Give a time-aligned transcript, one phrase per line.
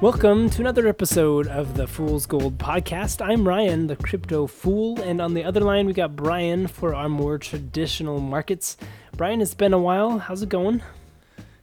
[0.00, 3.20] Welcome to another episode of the Fool's Gold podcast.
[3.20, 7.08] I'm Ryan, the crypto fool, and on the other line we got Brian for our
[7.08, 8.76] more traditional markets.
[9.16, 10.20] Brian, it's been a while.
[10.20, 10.82] How's it going?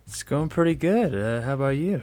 [0.05, 1.15] It's going pretty good.
[1.15, 2.01] Uh, how about you?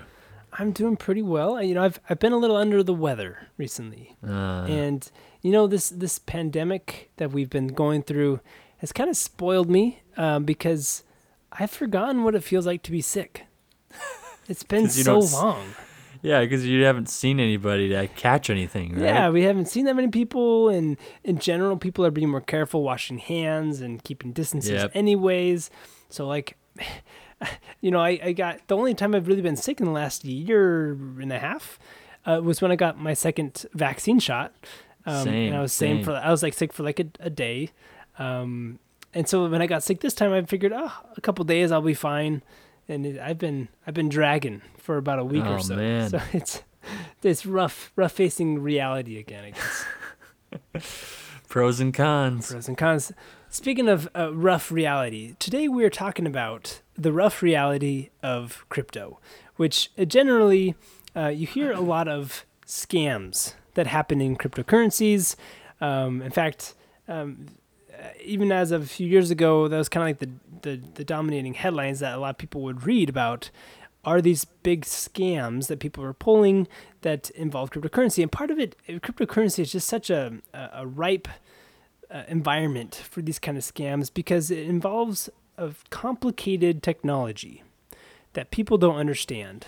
[0.54, 1.62] I'm doing pretty well.
[1.62, 5.10] You know, I've I've been a little under the weather recently, uh, and
[5.42, 8.40] you know this this pandemic that we've been going through
[8.78, 11.04] has kind of spoiled me um, because
[11.52, 13.44] I've forgotten what it feels like to be sick.
[14.48, 15.74] It's been so long.
[16.22, 19.02] Yeah, because you haven't seen anybody to catch anything, right?
[19.02, 22.84] Yeah, we haven't seen that many people, and in general, people are being more careful,
[22.84, 24.92] washing hands and keeping distances, yep.
[24.94, 25.68] anyways.
[26.10, 26.56] So, like,
[27.80, 30.24] you know, I, I got the only time I've really been sick in the last
[30.24, 31.80] year and a half
[32.24, 34.54] uh, was when I got my second vaccine shot.
[35.04, 36.04] Um, same, and I was same.
[36.04, 37.70] for I was like sick for like a, a day.
[38.20, 38.78] Um,
[39.12, 41.82] and so when I got sick this time, I figured, oh, a couple days I'll
[41.82, 42.42] be fine
[42.92, 45.76] and it, I've been I've been dragging for about a week oh, or so.
[45.76, 46.10] Man.
[46.10, 46.62] So it's
[47.22, 49.44] it's rough rough facing reality again.
[49.44, 51.16] I guess.
[51.48, 52.50] Pros and cons.
[52.50, 53.12] Pros and cons.
[53.48, 59.18] Speaking of uh, rough reality, today we are talking about the rough reality of crypto,
[59.56, 60.74] which uh, generally
[61.14, 65.36] uh, you hear a lot of scams that happen in cryptocurrencies.
[65.80, 66.74] Um, in fact,
[67.08, 67.46] um,
[68.24, 71.04] even as of a few years ago, that was kind of like the, the, the
[71.04, 73.50] dominating headlines that a lot of people would read about
[74.04, 76.66] are these big scams that people are pulling
[77.02, 78.22] that involve cryptocurrency.
[78.22, 81.28] And part of it, cryptocurrency is just such a, a ripe
[82.10, 87.62] uh, environment for these kind of scams because it involves a complicated technology
[88.32, 89.66] that people don't understand.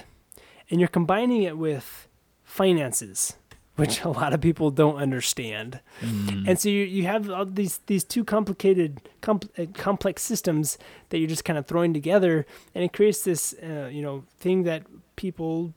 [0.71, 2.09] And you're combining it with
[2.43, 3.37] finances
[3.77, 5.81] which a lot of people don't understand.
[6.01, 6.49] Mm.
[6.49, 11.19] And so you, you have all these these two complicated compl- uh, complex systems that
[11.19, 14.83] you're just kind of throwing together, and it creates this uh, you know thing that
[15.17, 15.75] people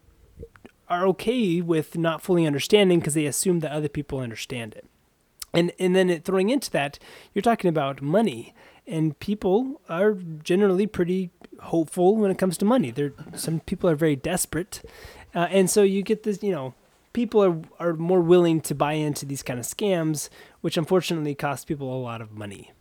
[0.89, 4.85] are okay with not fully understanding because they assume that other people understand it.
[5.53, 6.99] And and then it, throwing into that,
[7.33, 8.53] you're talking about money,
[8.85, 11.31] and people are generally pretty
[11.61, 12.91] hopeful when it comes to money.
[12.91, 14.83] There, some people are very desperate,
[15.33, 16.75] uh, and so you get this, you know,
[17.17, 20.29] people are are more willing to buy into these kind of scams,
[20.61, 22.71] which unfortunately cost people a lot of money.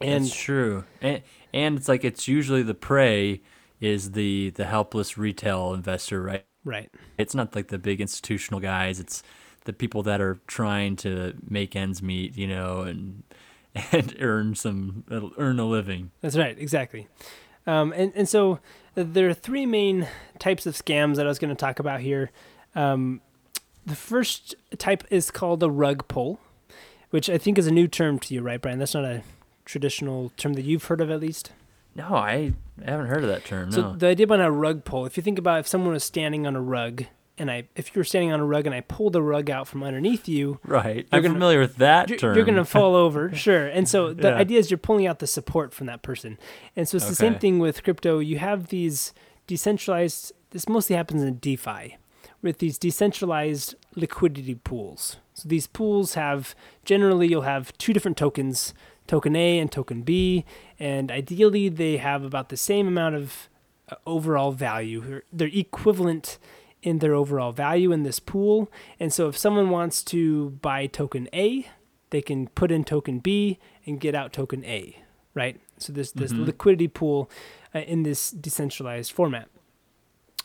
[0.00, 0.84] And That's true.
[1.02, 3.42] And and it's like it's usually the prey
[3.78, 6.46] is the the helpless retail investor, right?
[6.64, 6.90] Right.
[7.18, 8.98] It's not like the big institutional guys.
[8.98, 9.22] It's
[9.64, 13.22] the people that are trying to make ends meet, you know, and
[13.92, 15.04] and earn some
[15.36, 16.10] earn a living.
[16.22, 17.06] That's right, exactly.
[17.66, 18.60] Um, and and so
[18.94, 20.08] there are three main
[20.38, 22.30] types of scams that I was going to talk about here.
[22.74, 23.20] Um,
[23.86, 26.40] the first type is called a rug pull,
[27.10, 28.78] which I think is a new term to you, right, Brian?
[28.78, 29.22] That's not a
[29.64, 31.52] traditional term that you've heard of, at least.
[31.94, 32.52] No, I
[32.84, 33.72] haven't heard of that term.
[33.72, 33.96] So no.
[33.96, 36.56] the idea behind a rug pull, if you think about if someone was standing on
[36.56, 37.04] a rug,
[37.38, 39.68] and I, if you were standing on a rug and I pulled the rug out
[39.68, 41.06] from underneath you, right?
[41.12, 42.36] I'm gonna, familiar with that you're, term.
[42.36, 43.66] You're going to fall over, sure.
[43.66, 44.36] And so the yeah.
[44.36, 46.38] idea is you're pulling out the support from that person.
[46.74, 47.10] And so it's okay.
[47.10, 48.18] the same thing with crypto.
[48.18, 49.14] You have these
[49.46, 50.32] decentralized.
[50.50, 51.96] This mostly happens in DeFi
[52.46, 55.16] with these decentralized liquidity pools.
[55.34, 58.72] So these pools have generally you'll have two different tokens,
[59.06, 60.44] token A and token B,
[60.78, 63.48] and ideally they have about the same amount of
[63.90, 65.20] uh, overall value.
[65.32, 66.38] They're equivalent
[66.82, 68.70] in their overall value in this pool.
[69.00, 71.68] And so if someone wants to buy token A,
[72.10, 74.96] they can put in token B and get out token A,
[75.34, 75.60] right?
[75.78, 76.44] So this this mm-hmm.
[76.44, 77.30] liquidity pool
[77.74, 79.48] uh, in this decentralized format.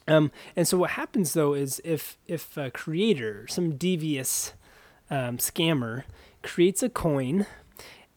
[0.07, 4.53] Um, and so what happens though is if if a creator, some devious
[5.09, 6.03] um, scammer,
[6.41, 7.45] creates a coin,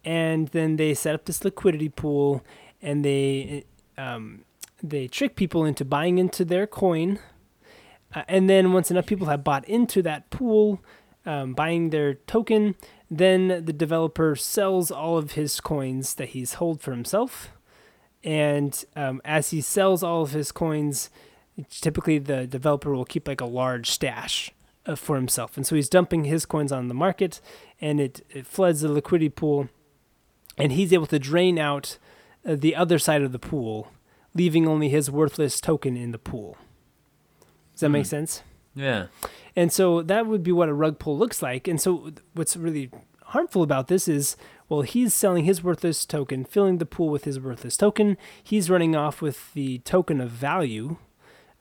[0.05, 2.43] and then they set up this liquidity pool,
[2.81, 3.65] and they
[3.99, 4.45] um,
[4.83, 7.19] they trick people into buying into their coin,
[8.15, 10.83] uh, and then once enough people have bought into that pool,
[11.27, 12.75] um, buying their token,
[13.11, 17.51] then the developer sells all of his coins that he's hold for himself,
[18.23, 21.11] and um, as he sells all of his coins
[21.71, 24.51] typically the developer will keep like a large stash
[24.87, 25.57] uh, for himself.
[25.57, 27.41] And so he's dumping his coins on the market
[27.81, 29.69] and it, it floods the liquidity pool
[30.57, 31.99] and he's able to drain out
[32.47, 33.91] uh, the other side of the pool,
[34.35, 36.57] leaving only his worthless token in the pool.
[37.73, 37.93] Does that mm.
[37.93, 38.11] make hmm.
[38.11, 38.43] sense?
[38.75, 39.07] Yeah.
[39.57, 41.69] And so that would be what a rug pull looks like.
[41.69, 42.91] And so what's really
[43.27, 44.37] harmful about this is
[44.69, 48.17] well, he's selling his worthless token, filling the pool with his worthless token.
[48.43, 50.97] He's running off with the token of value,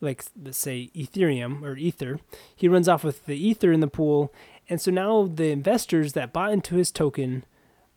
[0.00, 2.18] like let's say Ethereum or Ether,
[2.54, 4.32] he runs off with the Ether in the pool,
[4.68, 7.44] and so now the investors that bought into his token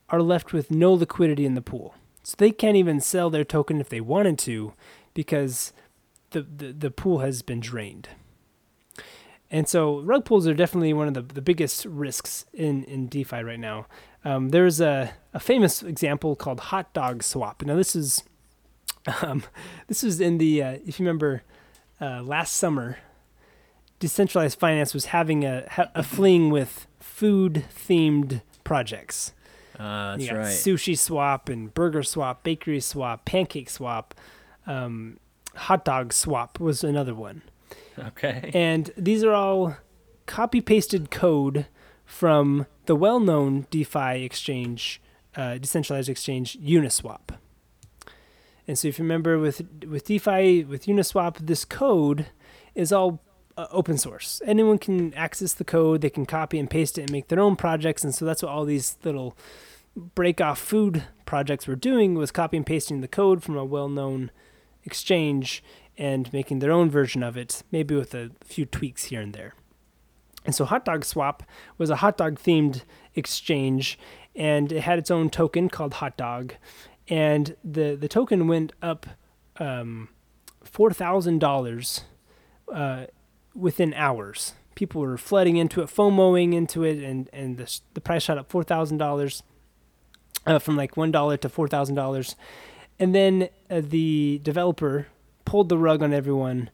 [0.09, 1.95] are left with no liquidity in the pool.
[2.23, 4.73] So they can't even sell their token if they wanted to,
[5.13, 5.73] because
[6.31, 8.09] the the, the pool has been drained.
[9.49, 13.43] and so rug pulls are definitely one of the, the biggest risks in, in DeFi
[13.43, 13.87] right now.
[14.25, 17.63] Um, there's a, a famous example called hot dog swap.
[17.63, 18.23] Now this is
[19.21, 19.43] um,
[19.87, 21.43] this was in the uh, if you remember
[21.99, 22.97] uh, last summer,
[23.99, 29.33] decentralized finance was having a a fling with food themed projects.
[29.79, 30.47] Uh, that's right.
[30.47, 34.15] Sushi swap and burger swap, bakery swap, pancake swap,
[34.65, 35.19] um,
[35.55, 37.41] hot dog swap was another one.
[37.97, 38.51] Okay.
[38.55, 39.77] And these are all
[40.25, 41.67] copy pasted code
[42.05, 45.01] from the well known DeFi exchange,
[45.35, 47.37] uh, decentralized exchange Uniswap.
[48.67, 52.27] And so if you remember with with DeFi with Uniswap, this code
[52.75, 53.21] is all
[53.57, 54.41] uh, open source.
[54.45, 56.01] Anyone can access the code.
[56.01, 58.03] They can copy and paste it and make their own projects.
[58.03, 59.37] And so that's what all these little
[59.95, 63.89] break off food projects were doing was copy and pasting the code from a well
[63.89, 64.31] known
[64.83, 65.63] exchange
[65.97, 69.55] and making their own version of it, maybe with a few tweaks here and there.
[70.45, 71.43] And so Hot Dog Swap
[71.77, 72.83] was a hot dog themed
[73.15, 73.99] exchange,
[74.35, 76.53] and it had its own token called Hot Dog.
[77.09, 79.05] And the, the token went up
[79.57, 80.09] um,
[80.65, 82.03] $4,000
[82.73, 83.05] uh,
[83.55, 84.53] within hours.
[84.75, 88.51] People were flooding into it, FOMOing into it, and, and the, the price shot up
[88.51, 89.41] $4,000
[90.45, 92.35] uh, from like $1 to $4,000.
[92.99, 95.07] And then uh, the developer
[95.45, 96.69] pulled the rug on everyone,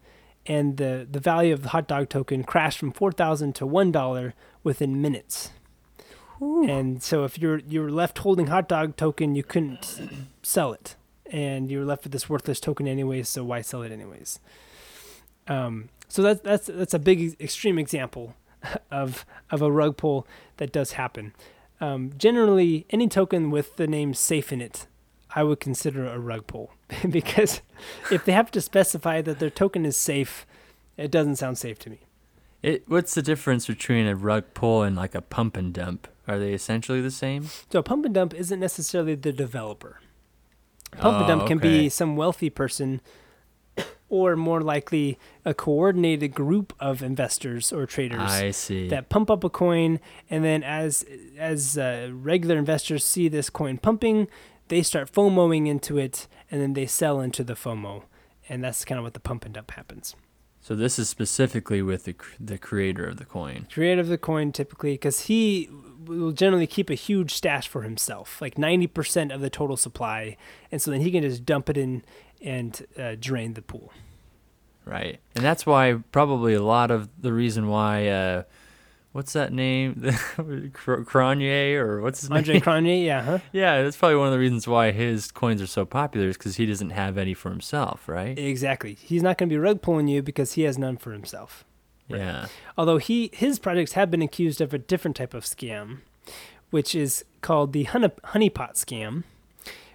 [0.45, 3.91] and the, the value of the hot dog token crashed from four thousand to one
[3.91, 4.33] dollar
[4.63, 5.51] within minutes.
[6.41, 6.67] Ooh.
[6.67, 9.99] And so if you're you're left holding hot dog token, you couldn't
[10.41, 10.95] sell it,
[11.25, 13.29] and you're left with this worthless token anyways.
[13.29, 14.39] So why sell it anyways?
[15.47, 18.35] Um, so that's that's that's a big extreme example
[18.91, 20.27] of of a rug pull
[20.57, 21.33] that does happen.
[21.81, 24.87] Um, generally, any token with the name safe in it
[25.35, 26.71] I would consider a rug pull
[27.09, 27.61] because
[28.11, 30.45] if they have to specify that their token is safe,
[30.97, 31.99] it doesn't sound safe to me.
[32.61, 36.07] It, what's the difference between a rug pull and like a pump and dump?
[36.27, 37.49] Are they essentially the same?
[37.71, 39.99] So a pump and dump isn't necessarily the developer.
[40.91, 41.83] Pump oh, and dump can okay.
[41.83, 43.01] be some wealthy person
[44.09, 48.19] or more likely a coordinated group of investors or traders
[48.89, 49.99] that pump up a coin
[50.29, 51.03] and then as
[51.35, 54.27] as uh, regular investors see this coin pumping
[54.67, 58.03] they start FOMOing into it, and then they sell into the FOMO,
[58.47, 60.15] and that's kind of what the pump and dump happens.
[60.63, 63.67] So this is specifically with the the creator of the coin.
[63.71, 65.69] Creator of the coin, typically, because he
[66.05, 70.37] will generally keep a huge stash for himself, like ninety percent of the total supply,
[70.71, 72.01] and so then he can just dump it in
[72.41, 73.91] and uh, drain the pool.
[74.85, 78.07] Right, and that's why probably a lot of the reason why.
[78.07, 78.43] Uh,
[79.13, 79.95] what's that name?
[80.03, 82.63] Cronje or what's his Andre name?
[82.67, 83.39] Andre Cronje, yeah, huh?
[83.53, 86.57] Yeah, that's probably one of the reasons why his coins are so popular is because
[86.57, 88.37] he doesn't have any for himself, right?
[88.37, 88.95] Exactly.
[88.95, 91.63] He's not going to be rug pulling you because he has none for himself.
[92.09, 92.19] Right?
[92.19, 92.47] Yeah.
[92.77, 95.99] Although he his projects have been accused of a different type of scam,
[96.69, 99.23] which is called the honey, honeypot scam,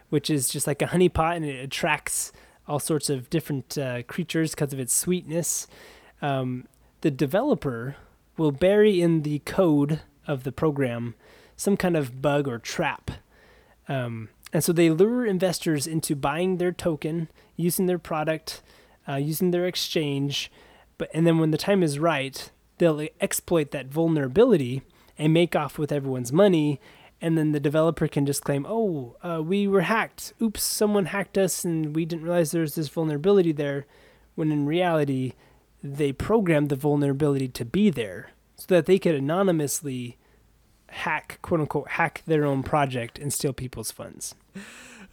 [0.09, 2.33] which is just like a honeypot and it attracts
[2.67, 5.67] all sorts of different uh, creatures because of its sweetness.
[6.23, 6.67] Um,
[7.01, 7.97] the developer
[8.39, 11.15] will bury in the code of the program
[11.57, 13.11] some kind of bug or trap.
[13.89, 18.63] Um, and so they lure investors into buying their token, using their product,
[19.09, 20.51] uh, using their exchange.
[20.97, 24.83] But and then when the time is right, they'll exploit that vulnerability
[25.19, 26.81] and make off with everyone's money.
[27.21, 30.33] And then the developer can just claim, "Oh, uh, we were hacked.
[30.41, 33.87] Oops, someone hacked us, and we didn't realize there's this vulnerability there."
[34.37, 35.33] When in reality,
[35.83, 40.17] they programmed the vulnerability to be there so that they could anonymously
[40.89, 44.35] hack, quote unquote, hack their own project and steal people's funds.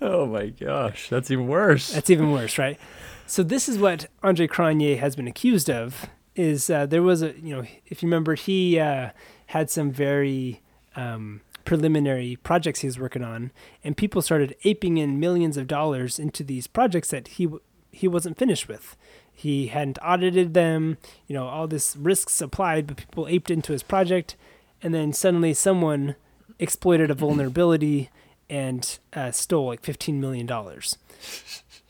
[0.01, 1.91] Oh my gosh, that's even worse.
[1.91, 2.79] That's even worse, right?
[3.27, 6.07] So this is what Andre Cronje has been accused of.
[6.35, 9.11] Is uh, there was a you know if you remember he uh,
[9.47, 10.61] had some very
[10.97, 13.51] um, preliminary projects he was working on,
[13.85, 17.47] and people started aping in millions of dollars into these projects that he
[17.91, 18.97] he wasn't finished with.
[19.37, 23.83] He hadn't audited them, you know, all this risks applied, but people aped into his
[23.83, 24.37] project,
[24.81, 26.15] and then suddenly someone
[26.57, 28.09] exploited a vulnerability
[28.49, 30.97] and uh, stole like fifteen million dollars,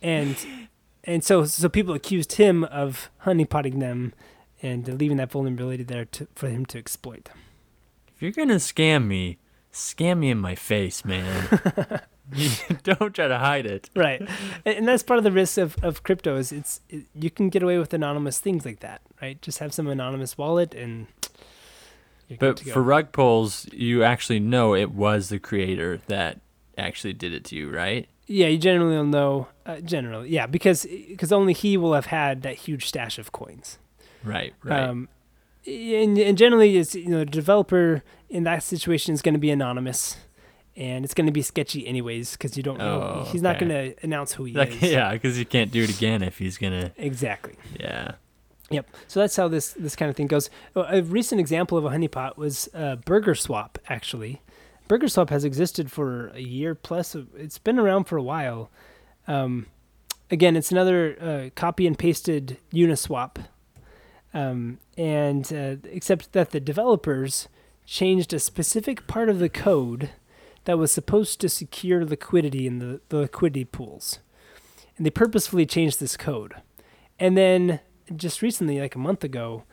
[0.01, 0.35] and
[1.03, 4.13] and so so people accused him of honeypotting them
[4.63, 7.29] and leaving that vulnerability there to, for him to exploit.
[8.15, 9.37] If you're gonna scam me,
[9.71, 11.59] scam me in my face, man.
[12.83, 13.89] don't try to hide it.
[13.95, 14.27] Right,
[14.65, 17.63] and that's part of the risk of, of crypto is it's it, you can get
[17.63, 19.41] away with anonymous things like that, right?
[19.41, 21.07] Just have some anonymous wallet and.
[22.39, 26.39] But for rug pulls, you actually know it was the creator that
[26.75, 28.07] actually did it to you, right?
[28.25, 29.47] Yeah, you generally will know.
[29.65, 33.77] Uh, generally, yeah, because because only he will have had that huge stash of coins.
[34.23, 34.53] Right.
[34.63, 34.83] Right.
[34.83, 35.07] Um,
[35.65, 39.51] and, and generally, it's you know, the developer in that situation is going to be
[39.51, 40.17] anonymous,
[40.77, 43.23] and it's going to be sketchy anyways because you don't know.
[43.25, 43.65] Oh, he's not okay.
[43.67, 44.81] going to announce who he Like, is.
[44.91, 46.91] yeah, because you can't do it again if he's gonna.
[46.97, 47.53] Exactly.
[47.79, 48.13] Yeah.
[48.71, 48.89] Yep.
[49.07, 50.49] So that's how this this kind of thing goes.
[50.75, 53.77] Uh, A recent example of a honeypot was uh, Burger Swap.
[53.87, 54.41] Actually,
[54.87, 57.15] Burger Swap has existed for a year plus.
[57.35, 58.69] It's been around for a while.
[59.27, 59.67] Um,
[60.31, 63.37] again, it's another uh, copy and pasted Uniswap,
[64.33, 67.47] um, and uh, except that the developers
[67.85, 70.09] changed a specific part of the code
[70.65, 74.19] that was supposed to secure liquidity in the, the liquidity pools,
[74.97, 76.55] and they purposefully changed this code,
[77.19, 77.79] and then
[78.15, 79.63] just recently, like a month ago,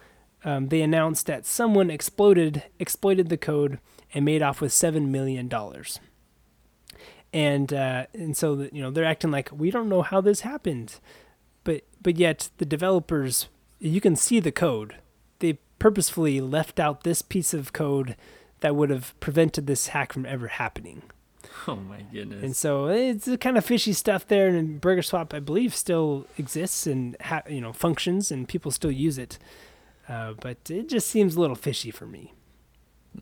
[0.45, 3.79] um, they announced that someone exploded, exploited the code,
[4.15, 6.01] and made off with seven million dollars.
[7.33, 10.97] And uh, and so you know they're acting like we don't know how this happened,
[11.65, 14.97] but but yet the developers, you can see the code.
[15.39, 18.17] They purposefully left out this piece of code
[18.63, 21.03] that would have prevented this hack from ever happening.
[21.69, 22.43] Oh my goodness.
[22.43, 24.49] And so it's kind of fishy stuff there.
[24.49, 28.91] And Burger Swap, I believe, still exists and ha- you know functions, and people still
[28.91, 29.39] use it.
[30.09, 32.33] Uh, but it just seems a little fishy for me.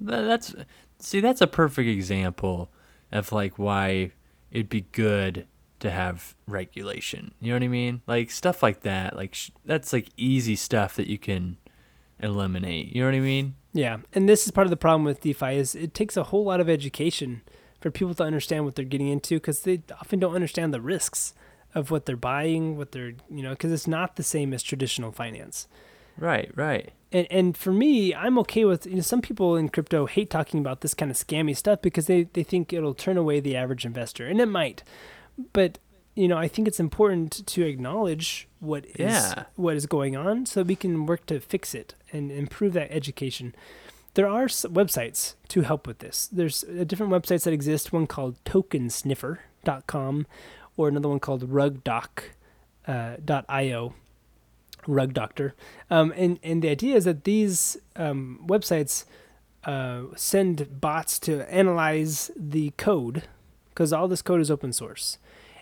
[0.00, 0.54] That's
[0.98, 2.70] see that's a perfect example
[3.12, 4.12] of like why
[4.50, 5.46] it'd be good
[5.80, 9.92] to have regulation you know what i mean like stuff like that like sh- that's
[9.94, 11.56] like easy stuff that you can
[12.18, 15.20] eliminate you know what i mean Yeah, and this is part of the problem with
[15.20, 17.42] DeFi is it takes a whole lot of education
[17.80, 21.34] for people to understand what they're getting into because they often don't understand the risks
[21.74, 25.12] of what they're buying, what they're you know because it's not the same as traditional
[25.12, 25.68] finance.
[26.18, 30.06] right right and and for me, I'm okay with you know some people in crypto
[30.06, 33.40] hate talking about this kind of scammy stuff because they they think it'll turn away
[33.40, 34.82] the average investor, and it might.
[35.52, 35.78] But
[36.16, 39.44] you know, I think it's important to acknowledge what is Yeah.
[39.56, 43.54] what is going on so we can work to fix it and improve that education.
[44.14, 46.28] There are websites to help with this.
[46.32, 47.92] There's uh, different websites that exist.
[47.92, 50.26] One called tokensniffer.com
[50.76, 52.26] or another one called RugDoc.io.
[52.86, 53.90] uh,
[54.86, 55.54] rug doctor
[55.90, 59.04] um, and and the idea is that these um, websites
[59.64, 63.24] uh, send bots to analyze the code
[63.68, 65.18] because all this code is open source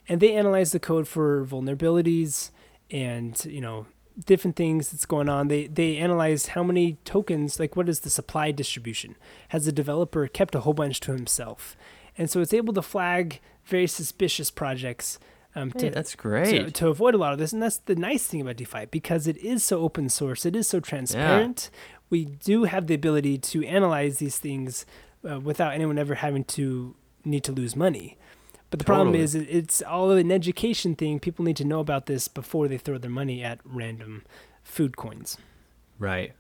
[0.08, 2.50] and they analyze the code for vulnerabilities
[2.90, 3.86] and you know
[4.24, 8.10] different things that's going on they they analyze how many tokens like what is the
[8.10, 9.16] supply distribution
[9.50, 11.76] has the developer kept a whole bunch to himself
[12.16, 15.18] and so it's able to flag very suspicious projects
[15.54, 17.52] um, hey, to, that's great to avoid a lot of this.
[17.52, 20.68] And that's the nice thing about DeFi because it is so open source, it is
[20.68, 21.70] so transparent.
[21.72, 21.78] Yeah.
[22.10, 24.86] We do have the ability to analyze these things
[25.28, 26.94] uh, without anyone ever having to
[27.24, 28.16] need to lose money.
[28.70, 31.20] But the problem is, it's all an education thing.
[31.20, 34.24] People need to know about this before they throw their money at random
[34.62, 35.38] food coins.
[35.98, 36.32] Right.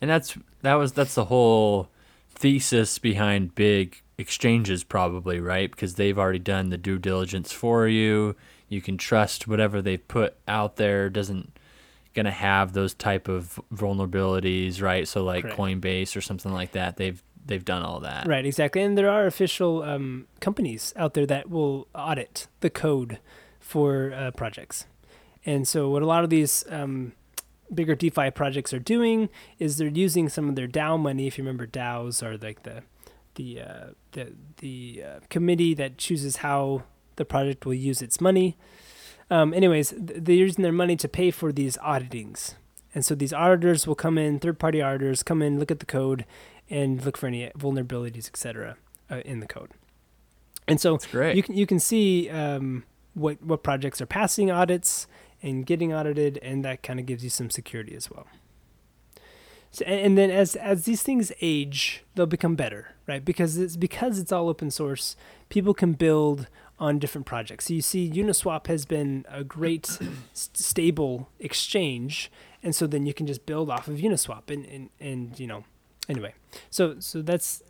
[0.00, 1.88] And that's that was that's the whole
[2.30, 5.70] thesis behind big exchanges probably, right?
[5.70, 8.34] Because they've already done the due diligence for you.
[8.68, 11.56] You can trust whatever they put out there doesn't
[12.24, 15.06] to have those type of vulnerabilities, right?
[15.06, 15.58] So like Correct.
[15.58, 18.26] Coinbase or something like that, they've they've done all that.
[18.26, 18.82] Right, exactly.
[18.82, 23.18] And there are official um, companies out there that will audit the code
[23.60, 24.86] for uh, projects.
[25.44, 27.12] And so, what a lot of these um,
[27.72, 31.26] bigger DeFi projects are doing is they're using some of their DAO money.
[31.26, 32.82] If you remember, DAOs are like the
[33.36, 36.82] the uh, the the uh, committee that chooses how
[37.16, 38.56] the project will use its money.
[39.30, 42.54] Um, anyways, they're using their money to pay for these auditings.
[42.94, 46.24] And so these auditors will come in, third-party auditors come in, look at the code,
[46.68, 48.76] and look for any vulnerabilities, etc.,
[49.10, 49.70] uh, in the code.
[50.68, 50.98] And so
[51.36, 55.06] you can you can see um, what what projects are passing audits
[55.42, 58.26] and getting audited, and that kind of gives you some security as well.
[59.70, 63.24] So, and, and then as as these things age, they'll become better, right?
[63.24, 65.16] Because it's because it's all open source.
[65.48, 67.66] People can build on different projects.
[67.66, 69.98] So you see, Uniswap has been a great
[70.32, 72.30] stable exchange,
[72.62, 75.64] and so then you can just build off of Uniswap, and and and you know,
[76.08, 76.34] anyway.
[76.70, 77.62] So so that's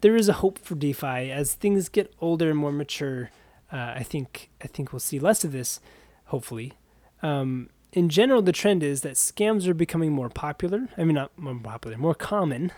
[0.00, 3.30] there is a hope for DeFi as things get older and more mature.
[3.72, 5.80] Uh, I think I think we'll see less of this,
[6.26, 6.74] hopefully.
[7.22, 10.88] Um, in general, the trend is that scams are becoming more popular.
[10.96, 12.72] I mean, not more popular, more common,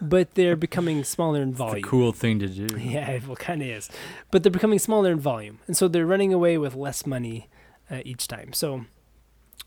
[0.00, 1.82] but they're becoming smaller in volume.
[1.82, 1.88] the volume.
[1.88, 2.76] cool thing to do.
[2.78, 3.88] Yeah, it kind of is.
[4.30, 5.58] But they're becoming smaller in volume.
[5.66, 7.48] And so they're running away with less money
[7.90, 8.52] uh, each time.
[8.52, 8.84] So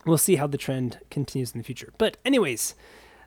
[0.05, 1.91] we'll see how the trend continues in the future.
[1.97, 2.75] But, anyways,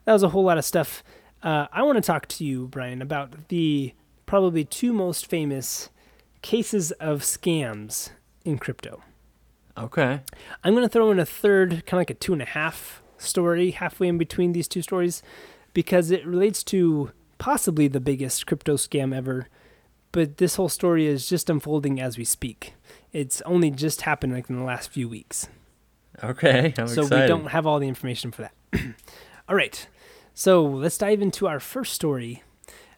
[0.06, 1.04] that was a whole lot of stuff.
[1.42, 3.92] Uh, I want to talk to you, Brian, about the
[4.25, 5.90] probably two most famous
[6.42, 8.10] cases of scams
[8.44, 9.02] in crypto.
[9.76, 10.20] Okay.
[10.64, 13.02] I'm going to throw in a third, kind of like a two and a half
[13.18, 15.22] story halfway in between these two stories
[15.75, 19.48] because it relates to possibly the biggest crypto scam ever.
[20.12, 22.72] But this whole story is just unfolding as we speak.
[23.12, 25.48] It's only just happened like in the last few weeks.
[26.25, 27.25] Okay, I'm so excited.
[27.25, 28.54] we don't have all the information for that.
[29.48, 29.86] all right,
[30.38, 32.42] so let's dive into our first story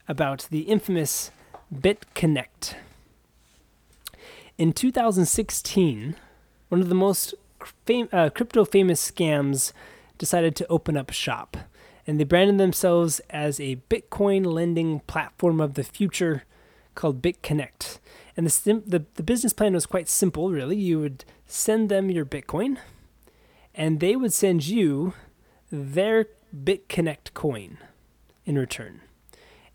[0.09, 1.31] about the infamous
[1.73, 2.75] BitConnect.
[4.59, 6.17] In 2016,
[6.69, 7.35] one of the most
[7.87, 9.73] fam- uh, crypto famous scams
[10.19, 11.57] decided to open up shop,
[12.09, 16.43] and they branded themselves as a Bitcoin lending platform of the future
[16.97, 18.01] called BitConnect.
[18.37, 20.77] And the, sim- the, the business plan was quite simple, really.
[20.77, 22.79] You would send them your Bitcoin,
[23.77, 25.13] and they would send you
[25.71, 27.79] their BitConnect coin
[28.45, 29.01] in return.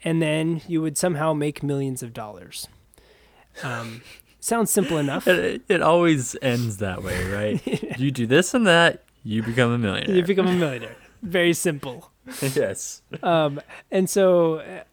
[0.04, 2.68] And then you would somehow make millions of dollars.
[3.64, 4.02] Um,
[4.40, 5.28] sounds simple enough.
[5.28, 7.98] It, it always ends that way, right?
[8.00, 10.16] you do this and that, you become a millionaire.
[10.16, 10.96] You become a millionaire.
[11.22, 12.12] Very simple.
[12.42, 13.02] yes.
[13.22, 14.84] Um, and so uh,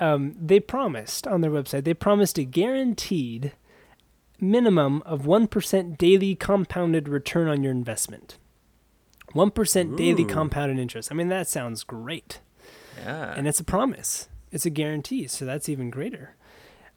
[0.00, 3.52] um, they promised on their website, they promised a guaranteed
[4.40, 8.36] minimum of 1% daily compounded return on your investment.
[9.34, 10.26] 1% daily Ooh.
[10.26, 11.10] compounded interest.
[11.10, 12.40] I mean, that sounds great.
[12.98, 13.34] Yeah.
[13.36, 15.26] And it's a promise, it's a guarantee.
[15.26, 16.36] So that's even greater.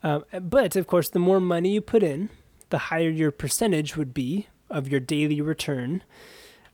[0.03, 2.29] Um, but of course, the more money you put in,
[2.70, 6.03] the higher your percentage would be of your daily return.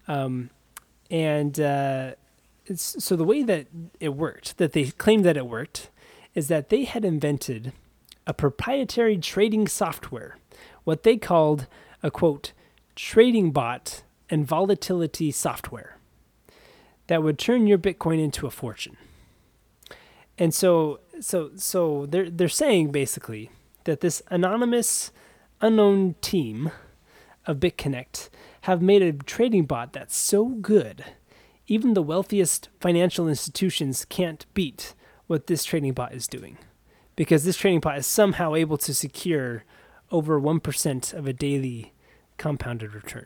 [0.07, 0.49] Um,
[1.09, 2.13] and uh,
[2.65, 3.67] it's, so the way that
[3.99, 5.89] it worked, that they claimed that it worked,
[6.35, 7.71] is that they had invented
[8.25, 10.37] a proprietary trading software,
[10.83, 11.67] what they called
[12.01, 12.51] a quote,
[12.95, 15.97] trading bot and volatility software
[17.07, 18.97] that would turn your Bitcoin into a fortune.
[20.37, 23.51] And so so so they're they're saying basically
[23.83, 25.11] that this anonymous
[25.61, 26.71] unknown team
[27.45, 28.29] of BitConnect
[28.61, 31.05] have made a trading bot that's so good
[31.67, 34.93] even the wealthiest financial institutions can't beat
[35.27, 36.57] what this trading bot is doing
[37.15, 39.63] because this trading bot is somehow able to secure
[40.11, 41.93] over 1% of a daily
[42.37, 43.25] compounded return.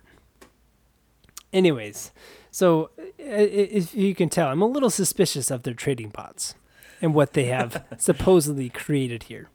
[1.53, 2.11] Anyways,
[2.51, 6.55] so if you can tell, I'm a little suspicious of their trading bots
[7.01, 9.49] and what they have supposedly created here.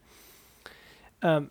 [1.23, 1.51] Um,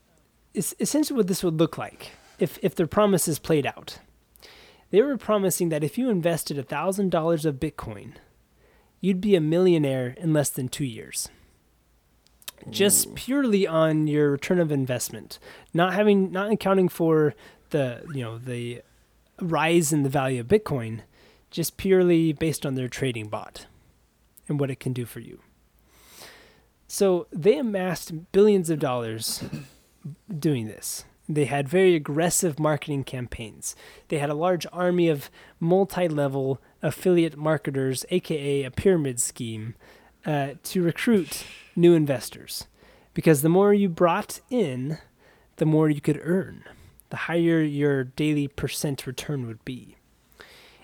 [0.53, 3.99] it's essentially what this would look like if, if their promises played out.
[4.89, 8.13] They were promising that if you invested $1,000 of Bitcoin,
[8.99, 11.29] you'd be a millionaire in less than two years.
[12.69, 15.39] Just purely on your return of investment,
[15.73, 17.33] not having, not accounting for
[17.71, 18.83] the, you know, the
[19.41, 21.01] rise in the value of Bitcoin,
[21.49, 23.65] just purely based on their trading bot
[24.47, 25.39] and what it can do for you.
[26.87, 29.43] So they amassed billions of dollars
[30.39, 31.05] doing this.
[31.29, 33.75] They had very aggressive marketing campaigns.
[34.09, 39.75] They had a large army of multi level affiliate marketers, aka a pyramid scheme,
[40.25, 42.67] uh, to recruit new investors.
[43.13, 44.97] Because the more you brought in,
[45.57, 46.63] the more you could earn,
[47.11, 49.97] the higher your daily percent return would be.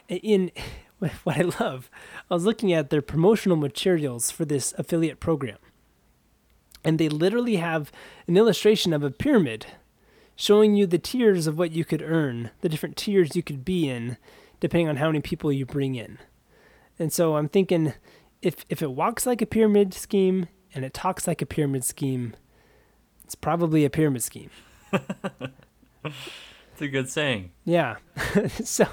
[0.07, 0.51] In
[0.99, 1.89] what I love,
[2.29, 5.57] I was looking at their promotional materials for this affiliate program.
[6.83, 7.91] And they literally have
[8.27, 9.65] an illustration of a pyramid
[10.35, 13.89] showing you the tiers of what you could earn, the different tiers you could be
[13.89, 14.17] in,
[14.59, 16.19] depending on how many people you bring in.
[16.99, 17.93] And so I'm thinking
[18.41, 22.35] if if it walks like a pyramid scheme and it talks like a pyramid scheme,
[23.23, 24.51] it's probably a pyramid scheme.
[26.73, 27.49] It's a good saying.
[27.65, 27.95] Yeah.
[28.63, 28.85] so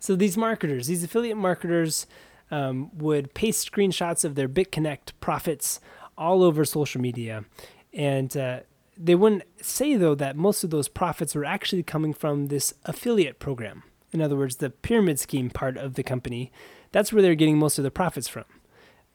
[0.00, 2.08] so these marketers, these affiliate marketers
[2.50, 5.78] um, would paste screenshots of their BitConnect profits
[6.16, 7.44] all over social media.
[7.92, 8.60] And uh,
[8.96, 13.38] they wouldn't say, though, that most of those profits were actually coming from this affiliate
[13.38, 13.84] program.
[14.12, 16.50] In other words, the pyramid scheme part of the company.
[16.90, 18.46] That's where they're getting most of the profits from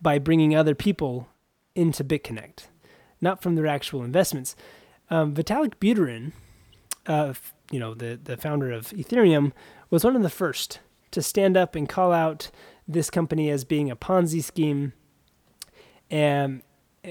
[0.01, 1.27] by bringing other people
[1.75, 2.67] into BitConnect,
[3.19, 4.55] not from their actual investments.
[5.09, 6.31] Um, Vitalik Buterin,
[7.07, 7.33] uh,
[7.71, 9.51] you know, the, the founder of Ethereum,
[9.89, 10.79] was one of the first
[11.11, 12.49] to stand up and call out
[12.87, 14.93] this company as being a Ponzi scheme
[16.09, 16.61] and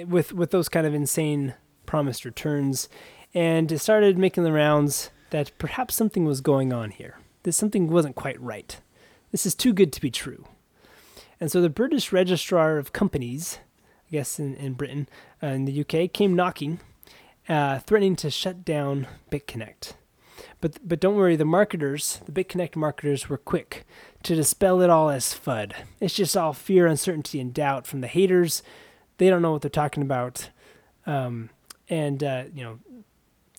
[0.07, 1.55] with with those kind of insane
[1.87, 2.89] promised returns
[3.35, 7.19] and it started making the rounds that perhaps something was going on here.
[7.43, 8.79] That something wasn't quite right.
[9.31, 10.45] This is too good to be true.
[11.41, 13.59] And so the British Registrar of Companies,
[14.09, 15.09] I guess in, in Britain,
[15.43, 16.81] uh, in the UK, came knocking,
[17.49, 19.95] uh, threatening to shut down BitConnect.
[20.61, 23.85] But but don't worry, the marketers, the BitConnect marketers, were quick
[24.23, 25.73] to dispel it all as FUD.
[26.01, 28.63] It's just all fear, uncertainty, and doubt from the haters.
[29.19, 30.51] They don't know what they're talking about,
[31.07, 31.51] um,
[31.89, 32.79] and uh, you know,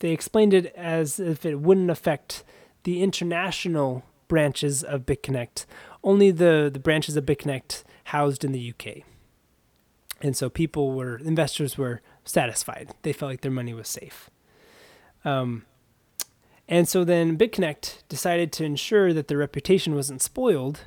[0.00, 2.44] they explained it as if it wouldn't affect
[2.84, 5.66] the international branches of BitConnect,
[6.02, 9.04] only the, the branches of BitConnect housed in the UK.
[10.20, 12.94] And so people were, investors were satisfied.
[13.02, 14.30] They felt like their money was safe.
[15.24, 15.64] Um,
[16.68, 20.86] and so then BitConnect decided to ensure that their reputation wasn't spoiled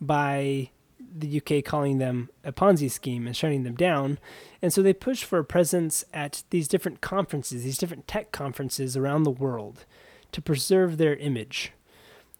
[0.00, 0.70] by
[1.12, 4.18] the UK calling them a Ponzi scheme and shutting them down.
[4.62, 8.96] And so they pushed for a presence at these different conferences, these different tech conferences
[8.96, 9.84] around the world
[10.32, 11.72] to preserve their image.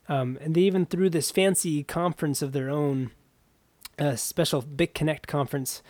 [0.09, 3.11] Um, and they even threw this fancy conference of their own,
[3.99, 5.83] a special BitConnect conference,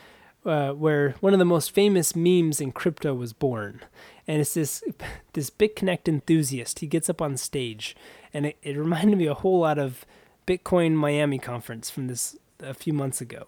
[0.44, 3.80] uh, where one of the most famous memes in crypto was born.
[4.26, 4.82] And it's this
[5.32, 6.78] this BitConnect enthusiast.
[6.80, 7.96] He gets up on stage,
[8.32, 10.04] and it, it reminded me a whole lot of
[10.46, 13.46] Bitcoin Miami conference from this a few months ago.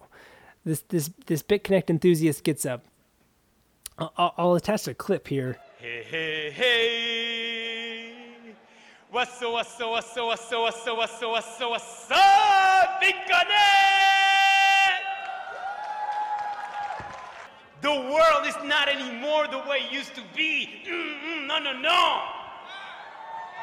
[0.65, 2.83] This this this BitConnect enthusiast gets up.
[3.97, 5.57] I'll, I'll attach a clip here.
[5.77, 8.13] Hey hey hey,
[9.11, 12.03] what's so what's so what's so what's so what's so what's so what's so what's.
[17.83, 20.69] The world is not anymore the way it used to be.
[20.87, 22.21] Mm-mm, no no no.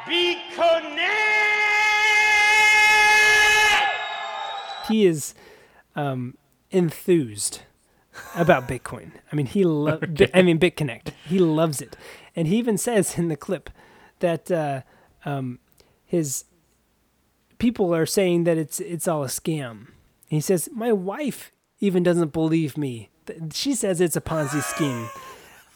[0.07, 1.71] Be connected.
[4.89, 5.35] he is
[5.97, 6.37] um,
[6.71, 7.61] enthused
[8.35, 9.13] about Bitcoin.
[9.33, 10.03] I mean, he loves.
[10.21, 10.31] okay.
[10.35, 11.13] I mean, BitConnect.
[11.27, 11.97] He loves it,
[12.37, 13.71] and he even says in the clip
[14.19, 14.83] that uh,
[15.25, 15.61] um,
[16.05, 16.45] his
[17.59, 19.89] people are saying that it's it's all a scam.
[20.29, 23.09] He says, "My wife even doesn't believe me.
[23.53, 25.09] She says it's a Ponzi scheme."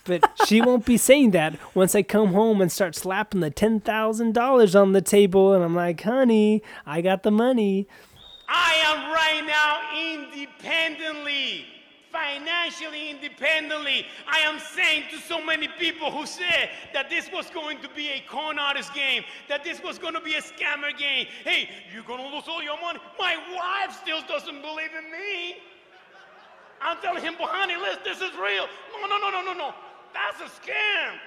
[0.04, 3.80] but she won't be saying that once I come home and start slapping the ten
[3.80, 7.88] thousand dollars on the table, and I'm like, "Honey, I got the money."
[8.46, 9.80] I am right now
[10.12, 11.64] independently,
[12.12, 14.06] financially independently.
[14.28, 18.10] I am saying to so many people who said that this was going to be
[18.10, 21.26] a con artist game, that this was going to be a scammer game.
[21.42, 22.98] Hey, you're going to lose all your money.
[23.18, 25.56] My wife still doesn't believe in me.
[26.84, 28.68] I'm telling him, honey, listen, this is real.
[28.92, 29.74] No, no, no, no, no, no.
[30.12, 31.18] That's a scam.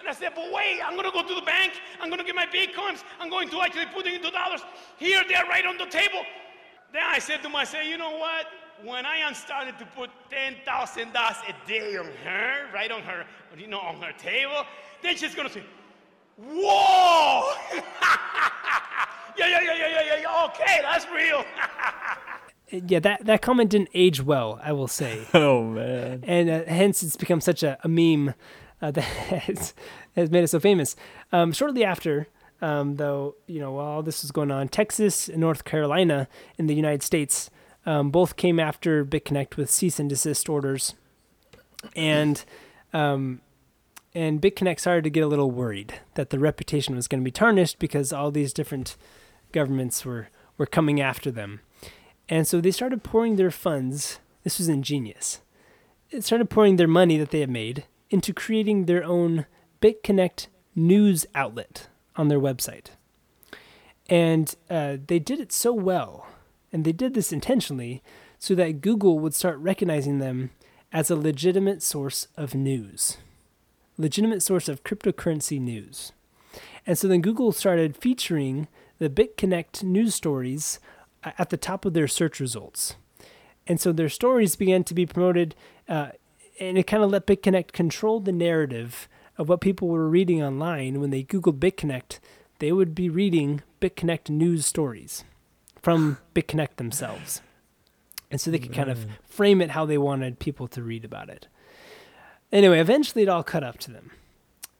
[0.00, 2.46] And I said, but wait, I'm gonna go to the bank, I'm gonna get my
[2.46, 4.62] bitcoins, I'm going to actually put it into dollars.
[4.98, 6.24] Here, they're right on the table.
[6.92, 8.46] Then I said to myself, you know what?
[8.82, 13.68] When I am starting to put $10,000 a day on her, right on her, you
[13.68, 14.64] know, on her table,
[15.02, 15.62] then she's gonna say,
[16.38, 17.52] whoa!
[19.36, 21.44] yeah, yeah, yeah, yeah, yeah, yeah, okay, that's real.
[22.70, 25.26] yeah, that, that comment didn't age well, I will say.
[25.34, 26.24] Oh, man.
[26.26, 28.34] And uh, hence it's become such a, a meme
[28.82, 29.74] uh, that has,
[30.16, 30.96] has made it so famous.
[31.32, 32.28] Um, shortly after,
[32.62, 36.28] um, though, you know, while all this was going on, Texas and North Carolina
[36.58, 37.50] in the United States
[37.86, 40.94] um, both came after BitConnect with cease and desist orders,
[41.96, 42.44] and
[42.92, 43.40] um,
[44.14, 47.30] and BitConnect started to get a little worried that the reputation was going to be
[47.30, 48.96] tarnished because all these different
[49.52, 50.28] governments were
[50.58, 51.60] were coming after them,
[52.30, 54.20] and so they started pouring their funds.
[54.44, 55.40] This was ingenious.
[56.10, 59.46] It started pouring their money that they had made into creating their own
[59.82, 62.86] BitConnect news outlet on their website.
[64.08, 66.26] And uh, they did it so well,
[66.72, 68.02] and they did this intentionally
[68.38, 70.50] so that Google would start recognizing them
[70.92, 73.18] as a legitimate source of news,
[73.96, 76.12] legitimate source of cryptocurrency news.
[76.86, 78.66] And so then Google started featuring
[78.98, 80.80] the BitConnect news stories
[81.24, 82.96] at the top of their search results.
[83.66, 85.54] And so their stories began to be promoted
[85.88, 86.10] uh,
[86.60, 91.00] and it kind of let BitConnect control the narrative of what people were reading online
[91.00, 92.20] when they Googled BitConnect.
[92.58, 95.24] They would be reading BitConnect news stories
[95.80, 97.40] from BitConnect themselves.
[98.30, 101.30] And so they could kind of frame it how they wanted people to read about
[101.30, 101.48] it.
[102.52, 104.12] Anyway, eventually it all cut up to them.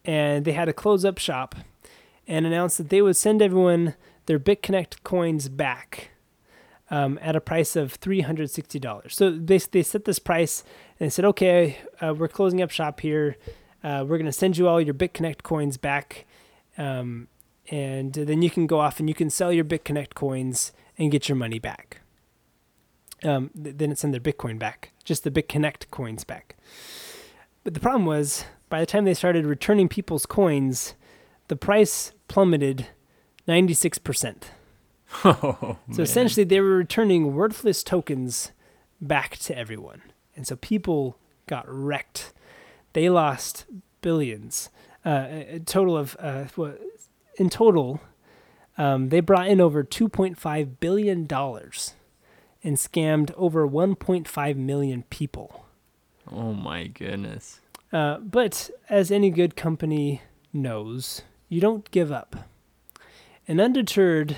[0.04, 1.56] And they had to close up shop
[2.28, 3.94] and announce that they would send everyone
[4.26, 6.10] their BitConnect coins back
[6.90, 9.12] um, at a price of $360.
[9.12, 10.64] So they, they set this price
[10.98, 13.36] and they said, okay, uh, we're closing up shop here.
[13.82, 16.26] Uh, we're going to send you all your BitConnect coins back.
[16.76, 17.28] Um,
[17.70, 21.28] and then you can go off and you can sell your BitConnect coins and get
[21.28, 22.00] your money back.
[23.22, 26.56] Um, th- then send their Bitcoin back, just the BitConnect coins back.
[27.62, 30.94] But the problem was, by the time they started returning people's coins,
[31.48, 32.88] the price plummeted
[33.46, 34.44] 96%.
[35.24, 38.52] Oh, so essentially, they were returning worthless tokens
[39.00, 40.02] back to everyone.
[40.36, 42.32] And so people got wrecked.
[42.92, 43.66] They lost
[44.02, 44.70] billions.
[45.04, 46.44] Uh, a total of, uh,
[47.36, 48.00] in total,
[48.78, 55.66] um, they brought in over $2.5 billion and scammed over 1.5 million people.
[56.30, 57.60] Oh my goodness.
[57.92, 62.48] Uh, but as any good company knows, you don't give up.
[63.48, 64.36] And undeterred,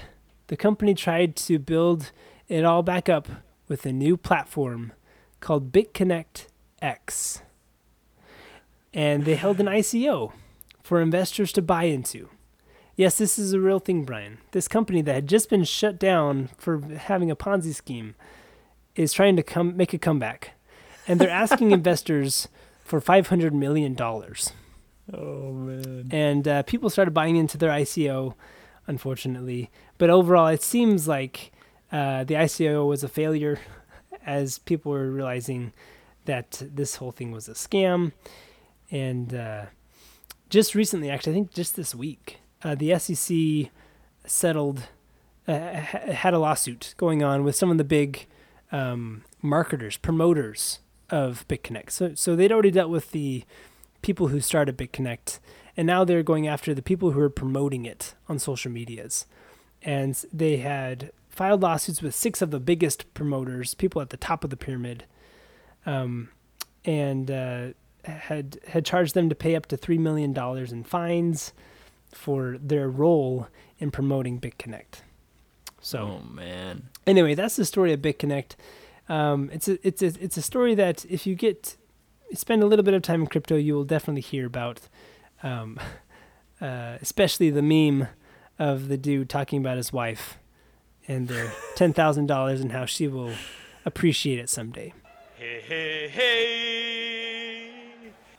[0.52, 2.12] the company tried to build
[2.46, 3.26] it all back up
[3.68, 4.92] with a new platform
[5.40, 6.48] called BitConnect
[6.82, 7.40] X.
[8.92, 10.34] And they held an ICO
[10.82, 12.28] for investors to buy into.
[12.96, 14.40] Yes, this is a real thing, Brian.
[14.50, 18.14] This company that had just been shut down for having a Ponzi scheme
[18.94, 20.50] is trying to come make a comeback.
[21.08, 22.48] And they're asking investors
[22.84, 23.96] for $500 million.
[23.98, 26.08] Oh, man.
[26.10, 28.34] And uh, people started buying into their ICO,
[28.86, 29.70] unfortunately.
[29.98, 31.52] But overall, it seems like
[31.90, 33.60] uh, the ICO was a failure
[34.26, 35.72] as people were realizing
[36.24, 38.12] that this whole thing was a scam.
[38.90, 39.66] And uh,
[40.50, 43.70] just recently, actually, I think just this week, uh, the SEC
[44.26, 44.88] settled,
[45.48, 48.26] uh, had a lawsuit going on with some of the big
[48.70, 50.78] um, marketers, promoters
[51.10, 51.90] of BitConnect.
[51.90, 53.44] So, so they'd already dealt with the
[54.00, 55.38] people who started BitConnect,
[55.76, 59.26] and now they're going after the people who are promoting it on social medias.
[59.82, 64.44] And they had filed lawsuits with six of the biggest promoters, people at the top
[64.44, 65.04] of the pyramid,
[65.86, 66.28] um,
[66.84, 67.68] and uh,
[68.04, 71.52] had had charged them to pay up to three million dollars in fines
[72.12, 75.00] for their role in promoting BitConnect.
[75.80, 76.88] So, oh man.
[77.06, 78.52] Anyway, that's the story of BitConnect.
[79.08, 81.76] Um, it's a it's a it's a story that if you get
[82.34, 84.80] spend a little bit of time in crypto, you will definitely hear about,
[85.42, 85.78] um,
[86.60, 88.08] uh, especially the meme
[88.58, 90.38] of the dude talking about his wife
[91.08, 93.32] and their ten thousand dollars and how she will
[93.84, 94.92] appreciate it someday.
[95.36, 97.72] Hey, hey, hey.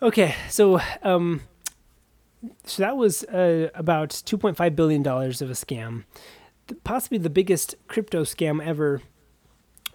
[0.02, 1.42] Okay, so um,
[2.66, 6.04] so that was uh, about two point five billion dollars of a scam,
[6.84, 9.02] possibly the biggest crypto scam ever.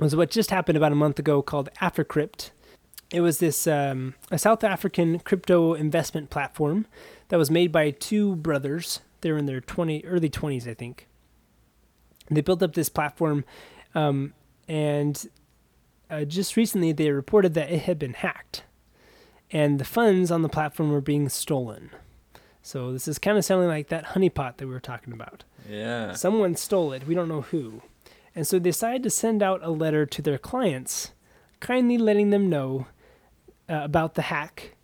[0.01, 2.51] Was what just happened about a month ago called Africrypt.
[3.11, 6.87] It was this um, a South African crypto investment platform
[7.29, 9.01] that was made by two brothers.
[9.21, 11.07] They were in their twenty early twenties, I think
[12.31, 13.45] they built up this platform,
[13.95, 14.35] um,
[14.69, 15.29] and
[16.11, 18.65] uh, just recently they reported that it had been hacked,
[19.51, 21.91] and the funds on the platform were being stolen.
[22.63, 25.45] So this is kind of sounding like that honeypot that we were talking about.
[25.67, 26.13] Yeah.
[26.13, 27.07] Someone stole it.
[27.07, 27.81] We don't know who.
[28.35, 31.13] And so they decided to send out a letter to their clients,
[31.61, 32.87] kindly letting them know
[33.69, 34.75] uh, about the hack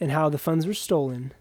[0.00, 1.32] and how the funds were stolen.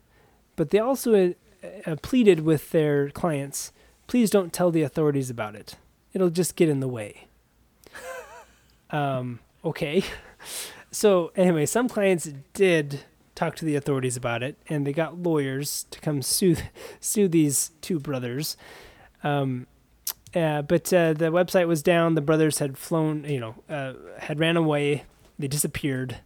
[0.55, 1.29] But they also
[1.63, 3.71] uh, uh pleaded with their clients
[4.07, 5.75] please don't tell the authorities about it.
[6.13, 7.27] It'll just get in the way.
[8.89, 10.03] um, okay.
[10.89, 13.01] So, anyway, some clients did
[13.35, 16.55] talk to the authorities about it, and they got lawyers to come sue
[17.01, 18.55] sue these two brothers.
[19.23, 19.67] Um,
[20.33, 22.15] uh, but uh, the website was down.
[22.15, 25.03] The brothers had flown, you know, uh, had ran away.
[25.37, 26.19] They disappeared,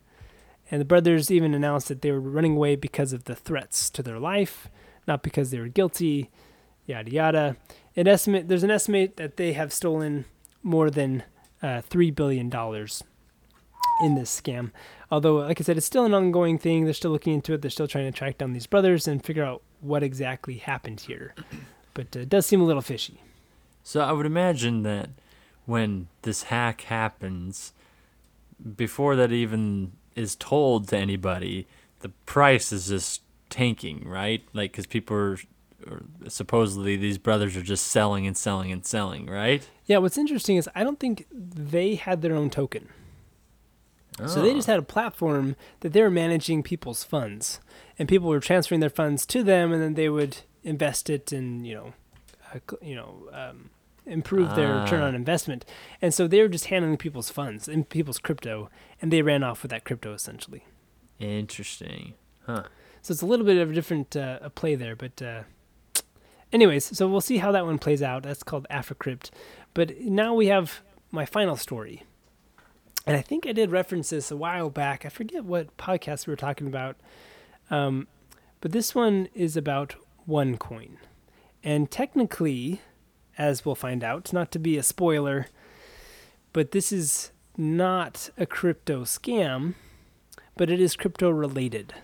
[0.72, 4.02] and the brothers even announced that they were running away because of the threats to
[4.02, 4.70] their life,
[5.08, 6.32] not because they were guilty
[6.86, 7.56] yada yada.
[7.96, 10.26] An estimate there's an estimate that they have stolen
[10.64, 11.24] more than
[11.62, 13.04] uh, three billion dollars
[14.02, 14.72] in this scam.
[15.12, 16.86] Although, like I said, it's still an ongoing thing.
[16.86, 17.62] They're still looking into it.
[17.62, 21.34] They're still trying to track down these brothers and figure out what exactly happened here.
[21.94, 23.20] But uh, it does seem a little fishy.
[23.84, 25.10] So I would imagine that
[25.66, 27.74] when this hack happens,
[28.78, 31.67] before that even is told to anybody,
[32.00, 34.43] the price is just tanking, right?
[34.54, 35.38] Like, because people are
[35.88, 39.67] or supposedly these brothers are just selling and selling and selling, right?
[39.86, 42.89] Yeah, what's interesting is I don't think they had their own token.
[44.19, 44.28] Oh.
[44.28, 44.74] So they just oh.
[44.74, 47.60] had a platform that they were managing people's funds,
[47.97, 51.65] and people were transferring their funds to them, and then they would invest it and
[51.65, 51.93] you know,
[52.54, 53.69] uh, you know, um,
[54.06, 54.56] improve ah.
[54.56, 55.66] their return on investment.
[56.02, 58.70] And so they were just handling people's funds and people's crypto,
[59.02, 60.66] and they ran off with that crypto essentially.
[61.20, 62.14] Interesting,
[62.46, 62.64] huh?
[63.02, 65.44] So it's a little bit of a different uh, a play there, but uh,
[66.52, 68.24] anyways, so we'll see how that one plays out.
[68.24, 69.30] That's called Africrypt.
[69.74, 72.04] But now we have my final story.
[73.08, 75.06] And I think I did reference this a while back.
[75.06, 76.98] I forget what podcast we were talking about.
[77.70, 78.08] Um,
[78.60, 79.96] but this one is about
[80.28, 80.98] OneCoin.
[81.64, 82.82] And technically,
[83.42, 85.48] as we'll find out, not to be a spoiler,
[86.54, 89.74] but this is not a crypto scam,
[90.56, 91.96] but it is crypto related.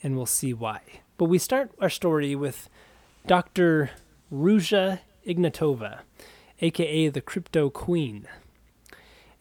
[0.00, 0.80] And we'll see why.
[1.18, 2.70] But we start our story with
[3.26, 3.90] Dr.
[4.32, 6.00] Ruja Ignatova,
[6.60, 8.28] aka the Crypto Queen.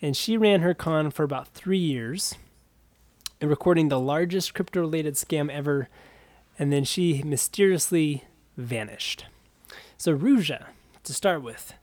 [0.02, 2.36] And she ran her con for about three years,
[3.40, 5.90] recording the largest crypto related scam ever,
[6.58, 8.24] and then she mysteriously
[8.58, 9.26] vanished.
[9.96, 10.66] So, Ruja,
[11.04, 11.74] to start with,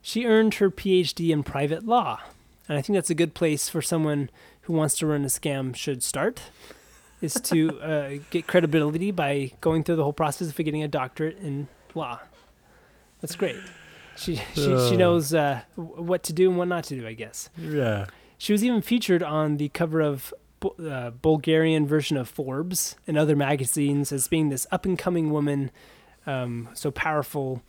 [0.00, 2.20] she earned her PhD in private law.
[2.68, 4.30] And I think that's a good place for someone
[4.62, 6.40] who wants to run a scam should start
[7.20, 11.38] is to uh, get credibility by going through the whole process of getting a doctorate
[11.38, 12.20] in law.
[13.20, 13.56] That's great.
[14.16, 17.06] She she, she knows uh, what to do and what not to do.
[17.06, 17.48] I guess.
[17.56, 18.06] Yeah.
[18.36, 20.34] She was even featured on the cover of
[20.64, 25.70] uh, Bulgarian version of Forbes and other magazines as being this up and coming woman,
[26.26, 27.62] um, so powerful.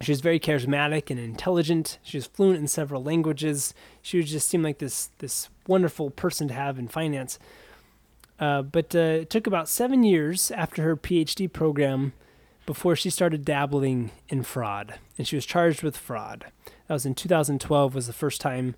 [0.00, 1.98] She was very charismatic and intelligent.
[2.02, 3.74] She was fluent in several languages.
[4.00, 7.38] She would just seemed like this this wonderful person to have in finance.
[8.38, 12.12] Uh, but uh, it took about seven years after her PhD program
[12.66, 16.46] before she started dabbling in fraud, and she was charged with fraud.
[16.86, 17.94] That was in 2012.
[17.94, 18.76] Was the first time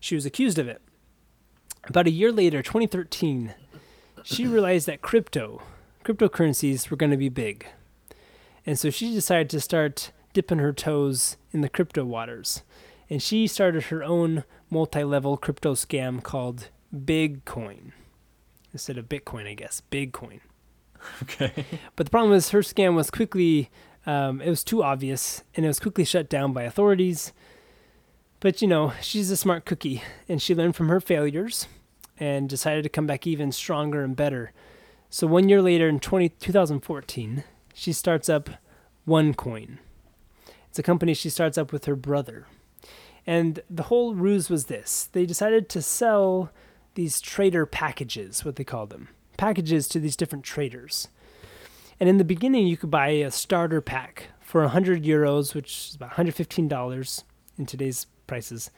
[0.00, 0.80] she was accused of it.
[1.84, 3.54] About a year later, 2013,
[4.22, 5.62] she realized that crypto,
[6.04, 7.66] cryptocurrencies were going to be big.
[8.64, 12.62] And so she decided to start dipping her toes in the crypto waters.
[13.10, 17.92] And she started her own multi level crypto scam called Bigcoin.
[18.72, 19.82] Instead of Bitcoin, I guess.
[19.90, 20.40] Bigcoin.
[21.22, 21.52] Okay.
[21.96, 23.70] But the problem was her scam was quickly,
[24.06, 27.32] um, it was too obvious, and it was quickly shut down by authorities.
[28.40, 31.66] But you know, she's a smart cookie, and she learned from her failures
[32.18, 34.52] and decided to come back even stronger and better.
[35.10, 38.48] So one year later, in 20, 2014, she starts up
[39.06, 39.78] OneCoin.
[40.72, 42.46] It's a company she starts up with her brother.
[43.26, 46.50] And the whole ruse was this they decided to sell
[46.94, 51.08] these trader packages, what they call them, packages to these different traders.
[52.00, 55.94] And in the beginning, you could buy a starter pack for 100 euros, which is
[55.94, 57.22] about $115
[57.58, 58.70] in today's prices.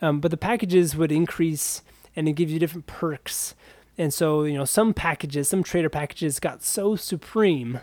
[0.00, 1.82] Um, but the packages would increase
[2.14, 3.56] and it gives you different perks.
[3.98, 7.80] And so, you know, some packages, some trader packages got so supreme,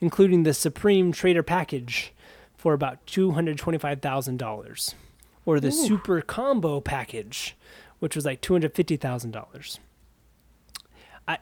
[0.00, 2.14] including the Supreme Trader package
[2.58, 4.94] for about $225,000,
[5.46, 5.70] or the Ooh.
[5.70, 7.56] Super Combo package,
[8.00, 9.78] which was like $250,000.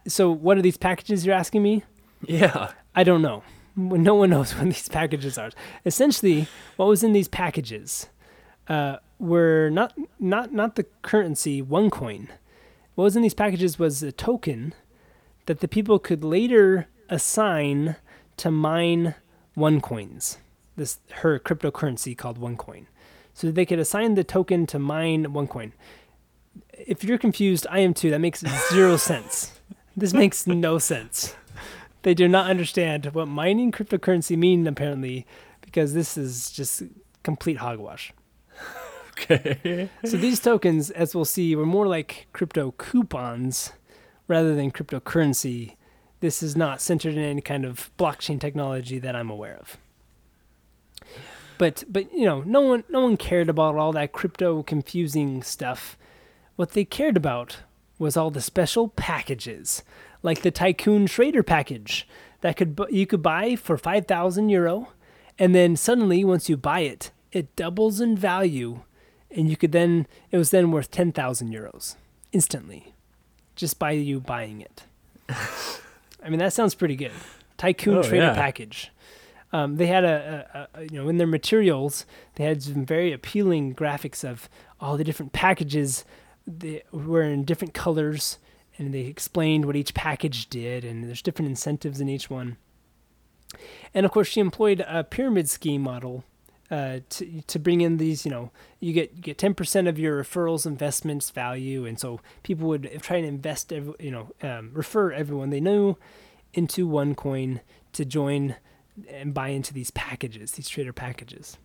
[0.07, 1.85] So, what are these packages you're asking me?
[2.26, 2.72] Yeah.
[2.94, 3.42] I don't know.
[3.76, 5.50] No one knows what these packages are.
[5.87, 8.09] Essentially, what was in these packages
[8.68, 12.29] uh, were not not not the currency OneCoin.
[12.94, 14.74] What was in these packages was a token
[15.46, 17.96] that the people could later assign
[18.38, 19.14] to mine
[19.57, 20.38] OneCoins.
[20.76, 22.86] This her cryptocurrency called OneCoin.
[23.34, 25.72] So they could assign the token to mine OneCoin.
[26.72, 28.10] If you're confused, I am too.
[28.10, 29.60] That makes zero sense.
[29.96, 31.34] This makes no sense.
[32.02, 35.26] They do not understand what mining cryptocurrency mean apparently
[35.60, 36.82] because this is just
[37.22, 38.12] complete hogwash.
[39.18, 39.88] Okay.
[40.04, 43.72] so these tokens, as we'll see, were more like crypto coupons
[44.28, 45.76] rather than cryptocurrency.
[46.20, 49.78] This is not centered in any kind of blockchain technology that I'm aware of.
[51.59, 55.97] But but you know, no one no one cared about all that crypto confusing stuff.
[56.57, 57.59] What they cared about
[57.99, 59.83] was all the special packages,
[60.23, 62.07] like the Tycoon Trader package
[62.40, 64.88] that could you could buy for 5000 euro
[65.38, 68.81] and then suddenly once you buy it, it doubles in value
[69.31, 71.97] and you could then it was then worth 10,000 euros
[72.33, 72.95] instantly
[73.55, 74.85] just by you buying it.
[76.23, 77.12] I mean that sounds pretty good.
[77.57, 78.35] Tycoon oh, trader yeah.
[78.35, 78.90] package.
[79.52, 82.04] Um, they had a, a, a, you know in their materials
[82.35, 84.48] they had some very appealing graphics of
[84.80, 86.04] all the different packages
[86.46, 88.38] they were in different colors
[88.76, 92.56] and they explained what each package did and there's different incentives in each one.
[93.94, 96.24] And of course she employed a pyramid scheme model
[96.70, 99.98] uh, to to bring in these, you know, you get you get ten percent of
[99.98, 104.70] your referrals investments value, and so people would try and invest, every, you know, um,
[104.72, 105.96] refer everyone they knew
[106.54, 107.61] into OneCoin
[107.92, 108.56] to join
[109.09, 111.59] and buy into these packages, these trader packages.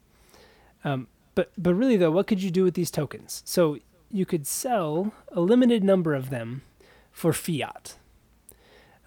[0.83, 3.41] Um, but but really though, what could you do with these tokens?
[3.45, 3.77] So
[4.09, 6.63] you could sell a limited number of them
[7.11, 7.95] for fiat.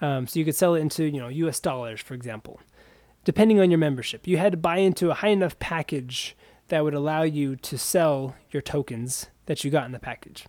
[0.00, 1.60] Um, so you could sell it into you know U.S.
[1.60, 2.60] dollars, for example
[3.24, 4.26] depending on your membership.
[4.26, 6.36] You had to buy into a high enough package
[6.68, 10.46] that would allow you to sell your tokens that you got in the package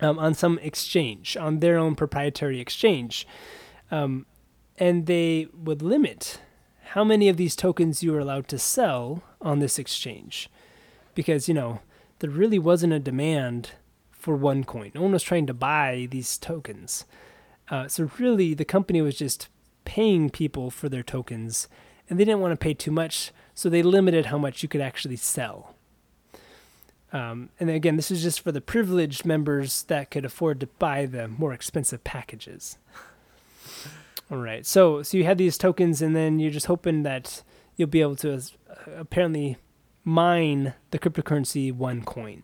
[0.00, 3.26] um, on some exchange, on their own proprietary exchange.
[3.90, 4.26] Um,
[4.78, 6.40] and they would limit
[6.94, 10.48] how many of these tokens you were allowed to sell on this exchange.
[11.16, 11.80] Because, you know,
[12.20, 13.72] there really wasn't a demand
[14.12, 14.94] for OneCoin.
[14.94, 17.04] No one was trying to buy these tokens.
[17.68, 19.48] Uh, so, really, the company was just
[19.84, 21.66] paying people for their tokens,
[22.08, 24.80] and they didn't want to pay too much, so they limited how much you could
[24.80, 25.74] actually sell.
[27.12, 31.06] Um, and again, this is just for the privileged members that could afford to buy
[31.06, 32.78] the more expensive packages.
[34.30, 37.42] All right, so so you had these tokens, and then you're just hoping that
[37.76, 38.40] you'll be able to uh,
[38.96, 39.58] apparently
[40.02, 42.42] mine the cryptocurrency OneCoin.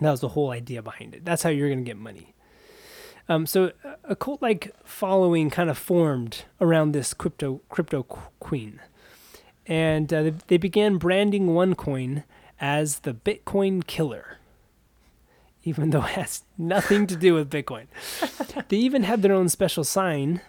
[0.00, 1.24] That was the whole idea behind it.
[1.24, 2.34] That's how you're going to get money.
[3.28, 3.72] Um, so
[4.04, 8.02] a cult-like following kind of formed around this crypto crypto
[8.40, 8.80] queen,
[9.66, 12.24] and uh, they began branding OneCoin
[12.60, 14.38] as the Bitcoin killer,
[15.62, 17.86] even though it has nothing to do with Bitcoin.
[18.68, 20.40] they even had their own special sign,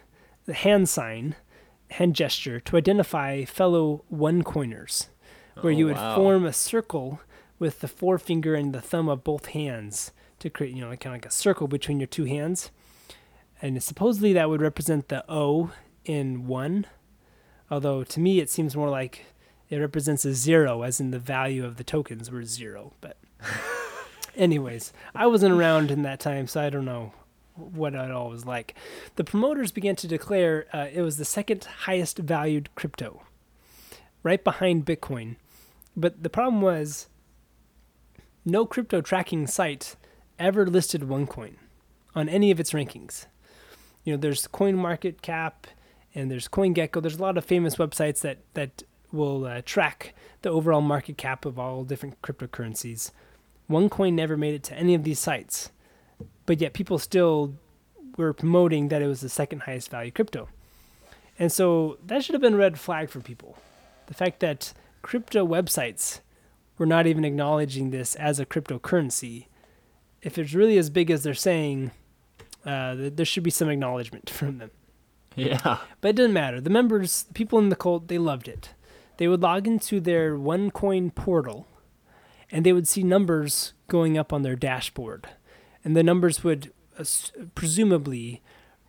[0.45, 1.35] the hand sign,
[1.91, 5.07] hand gesture, to identify fellow OneCoiners,
[5.61, 6.15] where oh, you would wow.
[6.15, 7.21] form a circle
[7.59, 11.11] with the forefinger and the thumb of both hands to create, you know, kind of
[11.13, 12.71] like a circle between your two hands.
[13.61, 15.71] And supposedly that would represent the O
[16.03, 16.85] in one,
[17.71, 19.25] although to me it seems more like
[19.69, 22.93] it represents a zero, as in the value of the tokens were zero.
[22.99, 23.17] But,
[24.35, 27.13] anyways, I wasn't around in that time, so I don't know
[27.55, 28.75] what it all was like.
[29.15, 33.23] The promoters began to declare uh, it was the second highest valued crypto,
[34.23, 35.35] right behind Bitcoin.
[35.95, 37.07] But the problem was
[38.45, 39.95] no crypto tracking site
[40.39, 41.55] ever listed OneCoin
[42.15, 43.25] on any of its rankings.
[44.03, 45.53] You know, there's CoinMarketCap
[46.15, 47.01] and there's CoinGecko.
[47.01, 51.45] There's a lot of famous websites that that will uh, track the overall market cap
[51.45, 53.11] of all different cryptocurrencies.
[53.69, 55.71] OneCoin never made it to any of these sites,
[56.45, 57.55] but yet people still
[58.17, 60.49] were promoting that it was the second highest value crypto.
[61.39, 63.57] And so that should have been a red flag for people.
[64.07, 66.19] The fact that crypto websites
[66.77, 69.47] were not even acknowledging this as a cryptocurrency.
[70.21, 71.91] If it's really as big as they're saying,
[72.65, 74.71] uh, there should be some acknowledgement from them.
[75.35, 75.79] Yeah.
[76.01, 76.61] But it doesn't matter.
[76.61, 78.69] The members, the people in the cult, they loved it.
[79.17, 81.67] They would log into their OneCoin portal
[82.51, 85.29] and they would see numbers going up on their dashboard.
[85.83, 87.03] And the numbers would uh,
[87.55, 88.41] presumably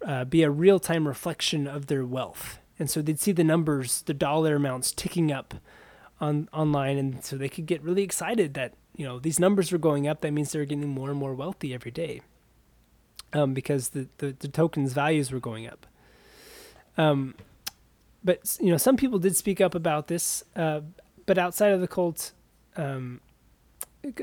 [0.04, 2.58] uh, be a real time reflection of their wealth.
[2.78, 5.54] And so they'd see the numbers, the dollar amounts ticking up
[6.20, 6.98] on online.
[6.98, 10.20] And so they could get really excited that, you know, these numbers were going up.
[10.20, 12.20] That means they're getting more and more wealthy every day
[13.32, 15.86] um, because the, the, the tokens' values were going up.
[16.96, 17.34] Um,
[18.22, 20.80] but you know, some people did speak up about this, uh,
[21.26, 22.32] but outside of the cult,
[22.76, 23.20] um,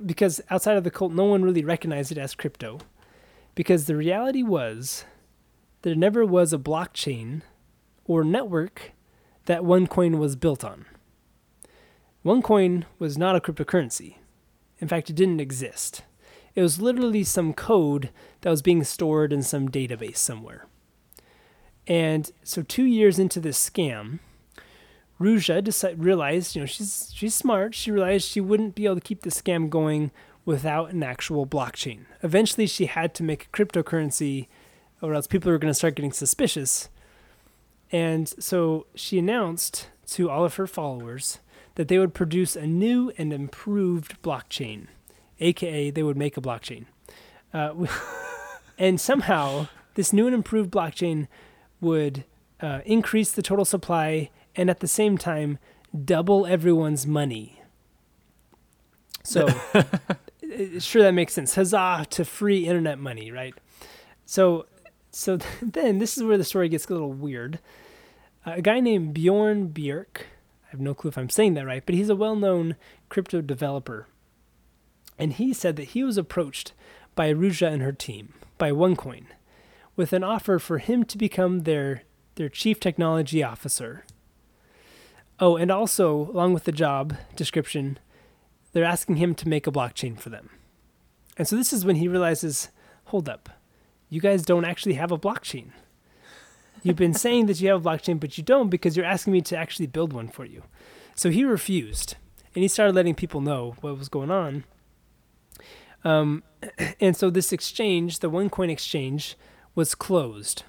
[0.05, 2.79] because outside of the cult, no one really recognized it as crypto,
[3.55, 5.05] because the reality was
[5.81, 7.41] there never was a blockchain
[8.05, 8.91] or network
[9.45, 10.85] that OneCoin was built on.
[12.23, 14.17] OneCoin was not a cryptocurrency.
[14.79, 16.03] In fact, it didn't exist.
[16.53, 18.09] It was literally some code
[18.41, 20.67] that was being stored in some database somewhere.
[21.87, 24.19] And so, two years into this scam,
[25.21, 27.75] Ruja decided, realized, you know, she's she's smart.
[27.75, 30.11] She realized she wouldn't be able to keep the scam going
[30.45, 32.05] without an actual blockchain.
[32.23, 34.47] Eventually, she had to make a cryptocurrency,
[35.01, 36.89] or else people were going to start getting suspicious.
[37.91, 41.39] And so she announced to all of her followers
[41.75, 44.87] that they would produce a new and improved blockchain,
[45.39, 46.85] aka they would make a blockchain.
[47.53, 47.85] Uh,
[48.77, 51.27] and somehow, this new and improved blockchain
[51.79, 52.23] would
[52.61, 55.57] uh, increase the total supply and at the same time
[56.05, 57.61] double everyone's money.
[59.23, 59.47] So,
[60.79, 61.55] sure, that makes sense.
[61.55, 63.53] Huzzah to free internet money, right?
[64.25, 64.65] So,
[65.11, 67.59] so then this is where the story gets a little weird.
[68.45, 71.85] Uh, a guy named Bjorn Bjercke, I have no clue if I'm saying that right,
[71.85, 72.75] but he's a well known
[73.09, 74.07] crypto developer.
[75.19, 76.73] And he said that he was approached
[77.13, 79.25] by Ruja and her team, by OneCoin,
[79.95, 82.03] with an offer for him to become their
[82.35, 84.05] their chief technology officer.
[85.41, 87.97] Oh, and also along with the job description,
[88.71, 90.51] they're asking him to make a blockchain for them.
[91.35, 92.69] And so this is when he realizes,
[93.05, 93.49] hold up,
[94.07, 95.71] you guys don't actually have a blockchain.
[96.83, 99.41] You've been saying that you have a blockchain, but you don't because you're asking me
[99.41, 100.61] to actually build one for you.
[101.15, 102.15] So he refused,
[102.53, 104.63] and he started letting people know what was going on.
[106.03, 106.43] Um,
[106.99, 109.35] and so this exchange, the OneCoin exchange,
[109.73, 110.63] was closed,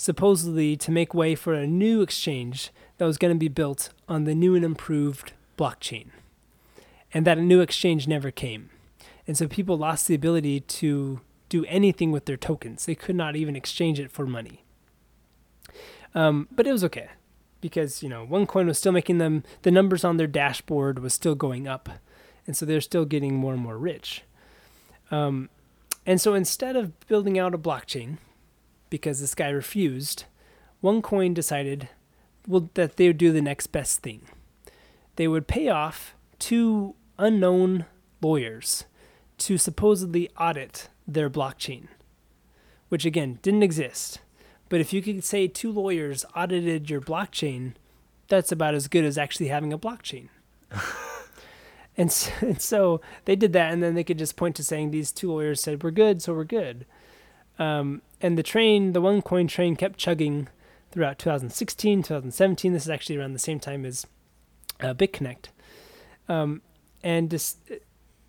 [0.00, 4.24] supposedly to make way for a new exchange that was going to be built on
[4.24, 6.06] the new and improved blockchain.
[7.12, 8.70] And that new exchange never came.
[9.26, 11.20] And so people lost the ability to
[11.50, 12.86] do anything with their tokens.
[12.86, 14.64] They could not even exchange it for money.
[16.14, 17.10] Um, but it was okay
[17.60, 21.34] because, you know, OneCoin was still making them, the numbers on their dashboard was still
[21.34, 21.90] going up.
[22.46, 24.22] And so they're still getting more and more rich.
[25.10, 25.50] Um,
[26.06, 28.16] and so instead of building out a blockchain,
[28.90, 30.24] because this guy refused,
[30.82, 31.88] OneCoin decided
[32.46, 34.22] well, that they would do the next best thing.
[35.16, 37.86] They would pay off two unknown
[38.20, 38.84] lawyers
[39.38, 41.88] to supposedly audit their blockchain,
[42.88, 44.20] which again didn't exist.
[44.68, 47.74] But if you could say two lawyers audited your blockchain,
[48.28, 50.28] that's about as good as actually having a blockchain.
[51.96, 54.90] and, so, and so they did that, and then they could just point to saying
[54.90, 56.86] these two lawyers said, We're good, so we're good.
[57.58, 60.48] Um, and the train, the OneCoin train, kept chugging
[60.90, 62.72] throughout 2016, 2017.
[62.72, 64.06] This is actually around the same time as
[64.80, 65.46] uh, BitConnect.
[66.28, 66.62] Um,
[67.02, 67.56] and this,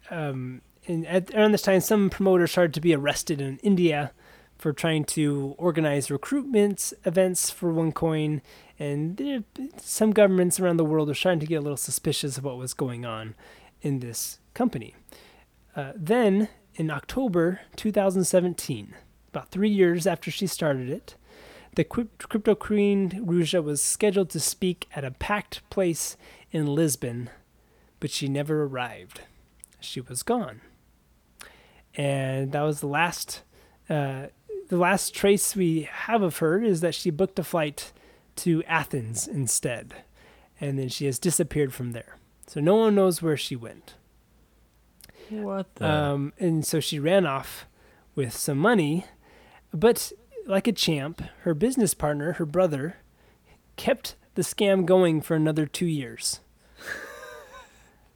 [0.10, 4.12] um, and at, around this time, some promoters started to be arrested in India
[4.58, 8.42] for trying to organize recruitment events for OneCoin,
[8.78, 9.44] and
[9.78, 12.74] some governments around the world are starting to get a little suspicious of what was
[12.74, 13.36] going on
[13.82, 14.96] in this company.
[15.76, 18.94] Uh, then, in October 2017,
[19.32, 21.16] about three years after she started it,
[21.76, 26.18] the crypto queen Ruja was scheduled to speak at a packed place
[26.52, 27.30] in Lisbon,
[28.00, 29.22] but she never arrived.
[29.80, 30.62] She was gone,
[31.96, 33.42] and that was the last.
[33.90, 34.28] Uh,
[34.68, 37.92] the last trace we have of her is that she booked a flight
[38.38, 39.94] to Athens instead,
[40.62, 42.18] and then she has disappeared from there.
[42.48, 43.96] So no one knows where she went.
[45.30, 45.90] What the?
[45.90, 47.66] Um, and so she ran off
[48.16, 49.06] with some money,
[49.74, 50.12] but
[50.46, 52.98] like a champ, her business partner, her brother,
[53.76, 56.40] kept the scam going for another two years.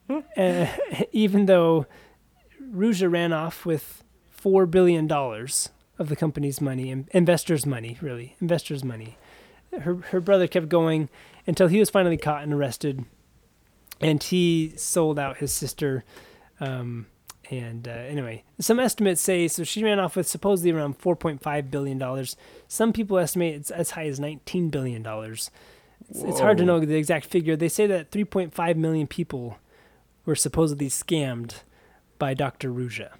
[0.09, 0.67] uh,
[1.11, 1.85] even though
[2.61, 4.03] Ruja ran off with
[4.37, 9.17] $4 billion of the company's money, investors' money, really, investors' money.
[9.79, 11.09] Her, her brother kept going
[11.47, 13.05] until he was finally caught and arrested.
[14.01, 16.03] And he sold out his sister
[16.59, 17.07] um,
[17.49, 21.97] and uh, anyway, some estimates say so she ran off with supposedly around 4.5 billion
[21.97, 22.35] dollars.
[22.67, 25.51] Some people estimate it's as high as 19 billion dollars.
[26.09, 27.55] It's, it's, hard to know the exact figure.
[27.55, 29.57] They say that 3.5 million people
[30.25, 31.61] were supposedly scammed
[32.19, 32.71] by Dr.
[32.71, 33.11] Ruja.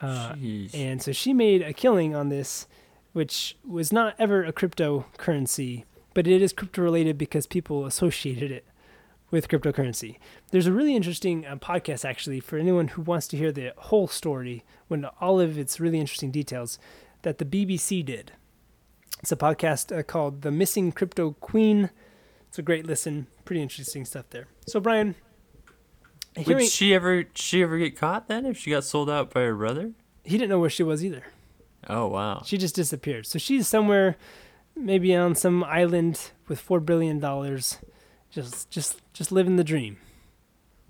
[0.00, 0.34] Uh,
[0.74, 2.66] and so she made a killing on this,
[3.12, 5.84] which was not ever a cryptocurrency,
[6.14, 8.64] but it is crypto related because people associated it
[9.30, 10.16] with cryptocurrency.
[10.50, 14.08] There's a really interesting uh, podcast actually for anyone who wants to hear the whole
[14.08, 16.78] story, when all of its really interesting details,
[17.22, 18.32] that the BBC did.
[19.20, 21.90] It's a podcast uh, called "The Missing Crypto Queen."
[22.48, 23.26] It's a great listen.
[23.44, 24.46] Pretty interesting stuff there.
[24.66, 25.16] So Brian,
[26.36, 28.46] hearing, did she ever she ever get caught then?
[28.46, 29.92] If she got sold out by her brother,
[30.24, 31.24] he didn't know where she was either.
[31.88, 32.42] Oh wow!
[32.44, 33.26] She just disappeared.
[33.26, 34.16] So she's somewhere,
[34.76, 37.78] maybe on some island with four billion dollars
[38.42, 39.98] just just just living the dream.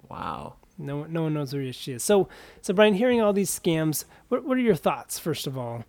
[0.09, 0.57] Wow.
[0.76, 2.05] No no one knows where she is.
[2.05, 2.28] So
[2.61, 5.84] so Brian, hearing all these scams, what what are your thoughts first of all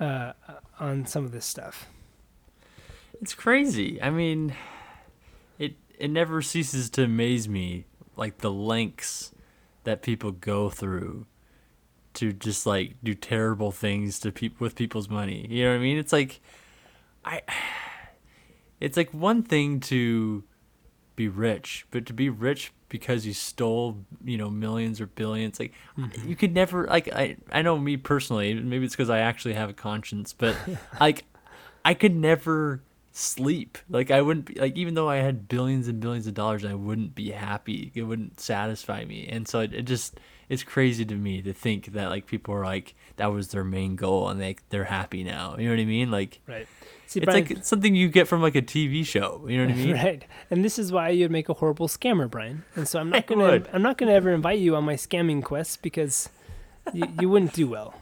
[0.00, 0.32] uh,
[0.78, 1.86] on some of this stuff?
[3.20, 4.00] It's crazy.
[4.02, 4.54] I mean,
[5.58, 7.86] it it never ceases to amaze me
[8.16, 9.32] like the lengths
[9.84, 11.26] that people go through
[12.14, 15.46] to just like do terrible things to people with people's money.
[15.48, 15.98] You know what I mean?
[15.98, 16.40] It's like
[17.24, 17.42] I
[18.80, 20.44] it's like one thing to
[21.16, 25.72] be rich, but to be rich because you stole, you know, millions or billions, like
[25.98, 26.28] mm-hmm.
[26.28, 29.70] you could never like I I know me personally, maybe it's cuz I actually have
[29.70, 30.56] a conscience, but
[31.00, 31.24] like
[31.84, 33.78] I could never sleep.
[33.88, 36.74] Like I wouldn't be like even though I had billions and billions of dollars, I
[36.74, 37.90] wouldn't be happy.
[37.94, 39.26] It wouldn't satisfy me.
[39.26, 42.64] And so it, it just it's crazy to me to think that like people are
[42.64, 45.56] like that was their main goal and they they're happy now.
[45.58, 46.10] You know what I mean?
[46.10, 46.66] Like Right.
[47.08, 49.44] See, it's Brian, like something you get from like a TV show.
[49.48, 49.96] You know what I mean?
[50.06, 50.24] Right.
[50.50, 52.64] And this is why you'd make a horrible scammer, Brian.
[52.74, 55.82] And so I'm not gonna I'm not gonna ever invite you on my scamming quest
[55.82, 56.28] because
[56.92, 57.94] you, you wouldn't do well.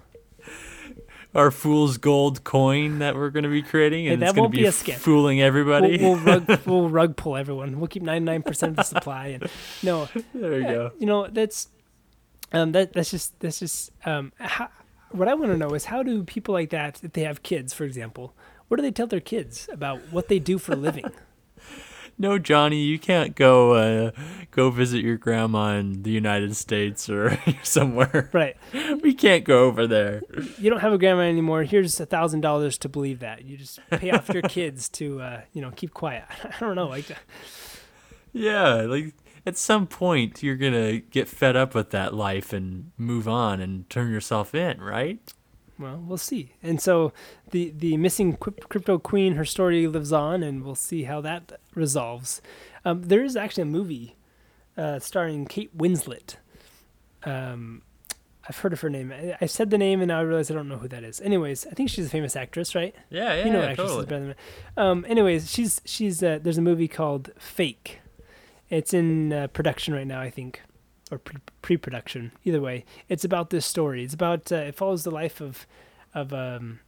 [1.34, 4.56] Our fool's gold coin that we're going to be creating, and hey, it's going to
[4.56, 4.94] be, be a scam.
[4.94, 5.98] fooling everybody.
[5.98, 7.80] We'll, we'll rug we'll rug pull everyone.
[7.80, 9.26] We'll keep 99 percent of the supply.
[9.28, 9.50] And
[9.82, 10.92] no, there you uh, go.
[11.00, 11.68] You know that's
[12.54, 14.68] um that that's just that's just um how,
[15.10, 17.72] what I want to know is how do people like that, if they have kids,
[17.72, 18.34] for example,
[18.68, 21.04] what do they tell their kids about what they do for a living?
[22.18, 24.10] no, Johnny, you can't go uh,
[24.50, 28.30] go visit your grandma in the United States or somewhere.
[28.32, 28.56] Right.
[29.02, 30.22] We can't go over there.
[30.58, 31.62] You don't have a grandma anymore.
[31.62, 33.44] Here's a thousand dollars to believe that.
[33.44, 36.24] You just pay off your kids to uh, you know keep quiet.
[36.44, 37.06] I don't know, like.
[38.32, 39.14] Yeah, like
[39.46, 43.88] at some point you're gonna get fed up with that life and move on and
[43.90, 45.32] turn yourself in, right?
[45.78, 46.52] well, we'll see.
[46.62, 47.12] And so
[47.50, 52.40] the the missing crypto queen, her story lives on, and we'll see how that resolves.
[52.84, 54.16] Um, there is actually a movie
[54.76, 56.36] uh, starring Kate Winslet.
[57.24, 57.82] Um,
[58.46, 59.12] I've heard of her name.
[59.12, 61.20] I, I, said the name, and now I realize I don't know who that is.
[61.22, 62.94] Anyways, I think she's a famous actress, right?
[63.08, 64.06] Yeah, yeah, you know yeah, totally.
[64.06, 64.34] better than
[64.76, 68.00] Um, anyways, she's she's uh, there's a movie called Fake.
[68.70, 70.62] It's in uh, production right now, I think
[71.10, 71.20] or
[71.62, 72.32] pre production.
[72.44, 74.04] Either way, it's about this story.
[74.04, 75.66] It's about uh, it follows the life of
[76.14, 76.80] of um,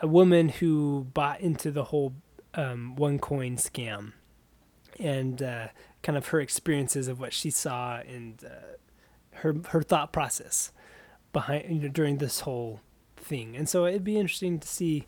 [0.00, 2.14] a woman who bought into the whole
[2.54, 4.12] um, OneCoin scam,
[4.98, 5.68] and uh,
[6.02, 8.76] kind of her experiences of what she saw and uh,
[9.38, 10.72] her her thought process
[11.32, 12.80] behind you know during this whole
[13.16, 13.56] thing.
[13.56, 15.04] And so it'd be interesting to see,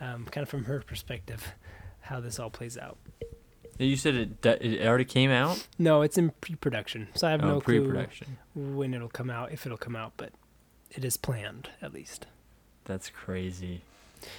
[0.00, 1.54] um, kind of from her perspective,
[2.00, 2.98] how this all plays out.
[3.78, 5.66] You said it, it already came out.
[5.78, 8.38] No, it's in pre-production, so I have Oh, no clue pre-production.
[8.54, 10.30] when it'll come out, if it'll come out, but
[10.92, 12.26] it is planned at least.
[12.84, 13.80] That's crazy.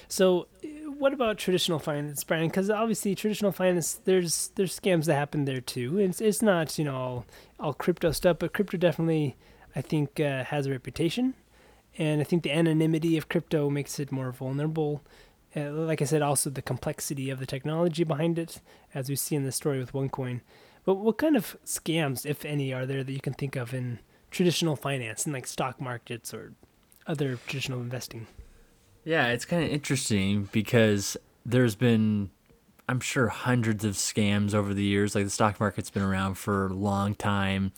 [0.08, 2.48] So, uh, what about traditional finance, Brian?
[2.48, 5.98] Because obviously, traditional finance, there's there's scams that happen there too.
[5.98, 7.26] It's it's not you know all,
[7.60, 9.36] all crypto stuff, but crypto definitely,
[9.76, 11.34] I think, uh, has a reputation,
[11.98, 15.02] and I think the anonymity of crypto makes it more vulnerable.
[15.56, 18.60] Uh, like I said, also the complexity of the technology behind it,
[18.94, 20.42] as we see in the story with OneCoin.
[20.84, 24.00] But what kind of scams, if any, are there that you can think of in
[24.30, 26.52] traditional finance, in like stock markets or
[27.06, 28.26] other traditional investing?
[29.02, 32.30] Yeah, it's kind of interesting because there's been,
[32.88, 35.14] I'm sure, hundreds of scams over the years.
[35.14, 37.72] Like the stock market's been around for a long time,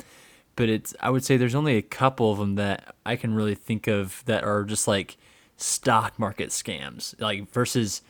[0.56, 3.54] but it's, I would say there's only a couple of them that I can really
[3.54, 5.16] think of that are just like
[5.58, 8.00] stock market scams, like versus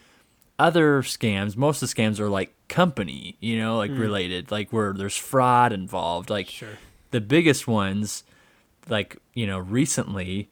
[0.59, 1.57] other scams.
[1.57, 3.99] Most of the scams are like company, you know, like hmm.
[3.99, 6.31] related, like where there's fraud involved.
[6.31, 6.79] Like Sure.
[7.11, 8.23] the biggest ones,
[8.89, 10.51] like, you know, recently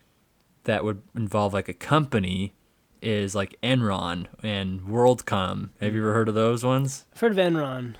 [0.64, 2.55] that would involve like a company
[3.03, 5.70] is like Enron and WorldCom.
[5.80, 6.16] Have you ever hmm.
[6.16, 7.05] heard of those ones?
[7.14, 7.94] I've heard of Enron.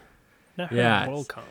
[0.57, 1.42] Not heard Yeah, of WorldCom.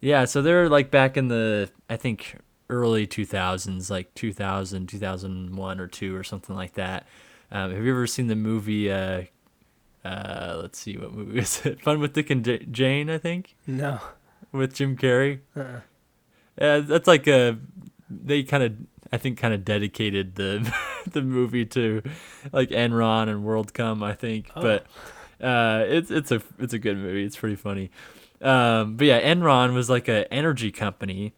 [0.00, 2.36] Yeah, so they're like back in the I think
[2.70, 7.06] early 2000s, like 2000, 2001 or 2 or something like that.
[7.52, 9.22] Um, have you ever seen the movie uh
[10.04, 11.80] uh let's see what movie is it?
[11.82, 14.00] Fun with Dick and J- Jane, I think, No.
[14.52, 15.40] with Jim Carrey.
[15.56, 15.80] Uh-uh.
[16.60, 17.58] Yeah, that's like a
[18.10, 18.72] they kind of
[19.12, 20.72] I think kind of dedicated the
[21.10, 22.02] the movie to
[22.52, 24.62] like Enron and WorldCom I think, Oh.
[24.62, 24.86] but
[25.44, 27.24] uh, it's it's a it's a good movie.
[27.24, 27.90] It's pretty funny.
[28.40, 31.32] Um, but yeah, Enron was like a energy company,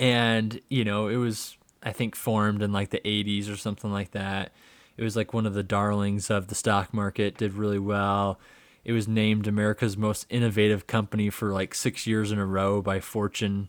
[0.00, 4.10] and you know it was I think formed in like the 80s or something like
[4.10, 4.52] that.
[4.96, 7.38] It was like one of the darlings of the stock market.
[7.38, 8.40] Did really well.
[8.84, 12.98] It was named America's most innovative company for like six years in a row by
[13.00, 13.68] Fortune.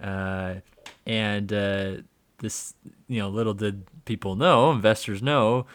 [0.00, 0.54] Uh,
[1.06, 1.96] and uh,
[2.38, 2.74] this,
[3.08, 5.66] you know, little did people know, investors know,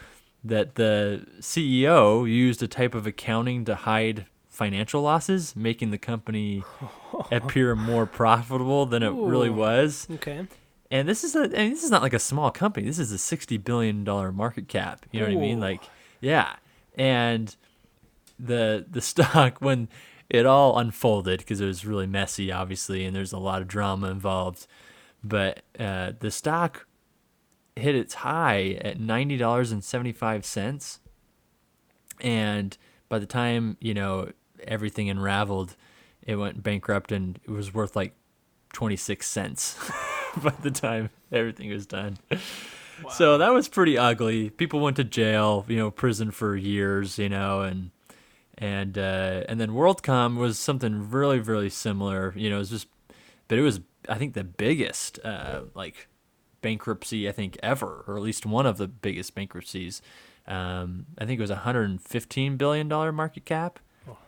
[0.42, 4.24] that the CEO used a type of accounting to hide
[4.60, 6.62] financial losses, making the company
[7.32, 10.06] appear more profitable than it really was.
[10.10, 10.46] Okay.
[10.90, 12.86] And this is a, I mean, this is not like a small company.
[12.86, 15.06] This is a sixty billion dollar market cap.
[15.12, 15.60] You know what I mean?
[15.60, 15.82] Like,
[16.20, 16.56] yeah.
[16.94, 17.56] And
[18.38, 19.88] the the stock when
[20.28, 24.10] it all unfolded because it was really messy, obviously, and there's a lot of drama
[24.10, 24.66] involved.
[25.24, 26.86] But uh, the stock
[27.76, 31.00] hit its high at ninety dollars and seventy five cents,
[32.20, 32.76] and
[33.08, 34.32] by the time you know
[34.66, 35.76] everything unraveled,
[36.22, 38.14] it went bankrupt and it was worth like
[38.72, 39.78] twenty six cents
[40.42, 42.18] by the time everything was done.
[43.08, 44.50] So that was pretty ugly.
[44.50, 47.90] People went to jail, you know, prison for years, you know, and
[48.58, 52.34] and uh, and then WorldCom was something really, really similar.
[52.36, 52.88] You know, it was just,
[53.48, 56.08] but it was I think the biggest uh, like
[56.60, 60.02] bankruptcy I think ever, or at least one of the biggest bankruptcies.
[60.46, 63.78] Um, I think it was a 115 billion dollar market cap.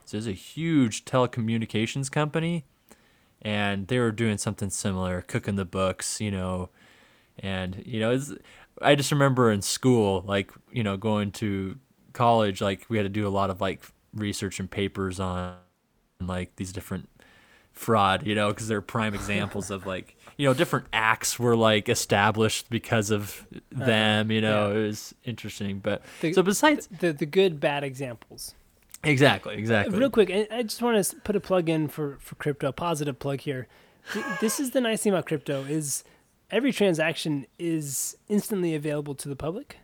[0.04, 2.64] So it's a huge telecommunications company,
[3.40, 6.70] and they were doing something similar, cooking the books, you know,
[7.38, 8.20] and you know,
[8.80, 11.78] I just remember in school, like you know, going to
[12.12, 13.82] college, like we had to do a lot of like
[14.14, 15.56] research and papers on
[16.20, 17.08] like these different
[17.72, 21.88] fraud, you know, because they're prime examples of like you know different acts were like
[21.88, 23.84] established because of uh-huh.
[23.84, 24.72] them, you know.
[24.72, 24.78] yeah.
[24.78, 28.54] It was interesting, but The- so besides The the good bad examples.
[29.04, 32.68] Exactly, exactly, Real quick, I, just want to put a plug in for for crypto.
[32.68, 33.66] A positive plug here.
[34.40, 36.02] This is the nice thing about crypto is
[36.50, 39.76] every transaction is instantly available to the public.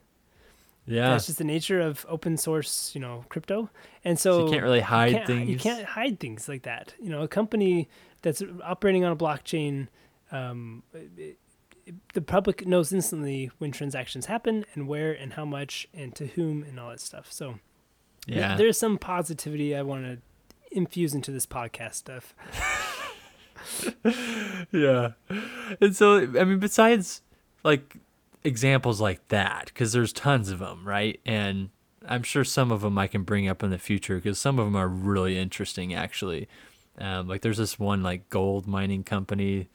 [0.86, 1.10] yeah.
[1.10, 3.70] That's just the nature of open source, you know, crypto.
[4.04, 5.48] And so, So you can't really hide can't- things.
[5.50, 6.94] You can't hide things like that.
[7.00, 7.88] You know, a company
[8.22, 9.88] that's operating on a blockchain,
[10.32, 11.38] um, it-
[11.86, 16.26] it- the public knows instantly when transactions happen and where and how much and to
[16.26, 17.32] whom and all that stuff.
[17.32, 17.60] So
[18.28, 18.56] Yeah.
[18.56, 20.18] there's some positivity I want to
[20.70, 22.34] infuse into this podcast stuff.
[24.72, 25.12] yeah.
[25.80, 27.22] And so, I mean, besides
[27.64, 27.96] like
[28.44, 31.20] examples like that, because there's tons of them, right?
[31.26, 31.70] And
[32.06, 34.66] I'm sure some of them I can bring up in the future because some of
[34.66, 36.48] them are really interesting, actually.
[36.98, 39.68] Um, like there's this one like gold mining company.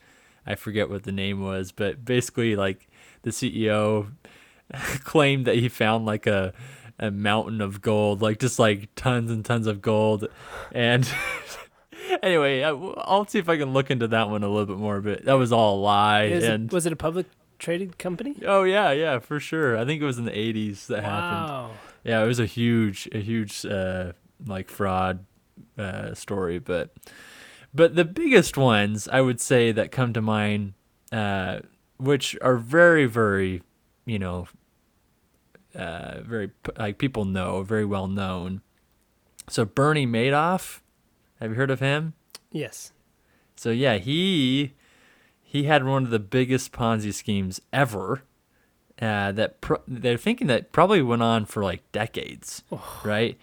[0.45, 2.87] I forget what the name was, but basically, like
[3.21, 4.11] the CEO
[5.03, 6.53] claimed that he found like a
[6.99, 10.27] a mountain of gold, like just like tons and tons of gold,
[10.71, 11.09] and
[12.23, 15.01] anyway, I, will see if I can look into that one a little bit more.
[15.01, 16.23] But that was all a lie.
[16.25, 17.27] Is and it, was it a public
[17.59, 18.35] traded company?
[18.45, 19.77] oh yeah, yeah, for sure.
[19.77, 21.49] I think it was in the '80s that happened.
[21.49, 21.71] Wow.
[22.03, 24.11] Yeah, it was a huge, a huge uh,
[24.45, 25.25] like fraud
[25.77, 26.93] uh, story, but
[27.73, 30.73] but the biggest ones I would say that come to mind,
[31.11, 31.59] uh,
[31.97, 33.63] which are very very,
[34.05, 34.47] you know,
[35.75, 38.61] uh, very like people know, very well known.
[39.49, 40.81] So Bernie Madoff,
[41.39, 42.13] have you heard of him?
[42.51, 42.91] Yes.
[43.55, 44.73] So yeah, he
[45.41, 48.23] he had one of the biggest Ponzi schemes ever.
[49.01, 53.01] Uh, that pro- they're thinking that probably went on for like decades, oh.
[53.03, 53.37] right?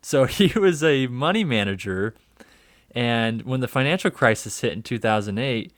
[0.00, 2.14] So he was a money manager,
[2.92, 5.72] and when the financial crisis hit in 2008,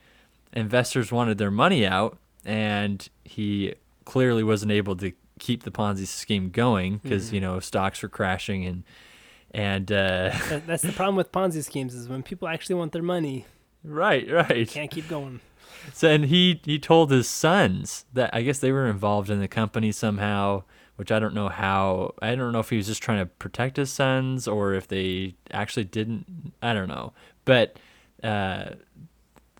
[0.53, 3.73] investors wanted their money out, and he
[4.05, 7.35] clearly wasn't able to keep the Ponzi scheme going because mm-hmm.
[7.35, 8.83] you know stocks were crashing and
[9.51, 10.31] and uh,
[10.65, 13.45] that's the problem with Ponzi schemes is when people actually want their money.
[13.83, 14.67] Right, right.
[14.67, 15.41] Can't keep going.
[15.93, 19.47] So and he he told his sons that I guess they were involved in the
[19.47, 20.63] company somehow,
[20.95, 22.15] which I don't know how.
[22.23, 25.35] I don't know if he was just trying to protect his sons or if they
[25.51, 26.53] actually didn't.
[26.61, 27.13] I don't know,
[27.43, 27.77] but.
[28.23, 28.75] Uh,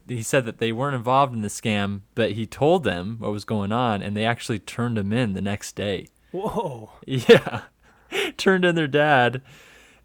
[0.07, 3.45] he said that they weren't involved in the scam, but he told them what was
[3.45, 6.07] going on, and they actually turned him in the next day.
[6.31, 6.91] Whoa!
[7.05, 7.61] Yeah,
[8.37, 9.41] turned in their dad,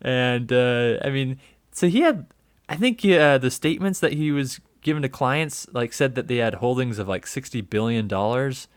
[0.01, 1.39] and uh, I mean,
[1.73, 2.27] so he had,
[2.69, 6.37] I think uh, the statements that he was given to clients like said that they
[6.37, 8.69] had holdings of like sixty billion dollars.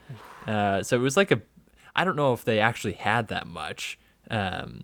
[0.48, 1.42] Uh, so it was like a,
[1.96, 3.98] I don't know if they actually had that much,
[4.30, 4.84] um,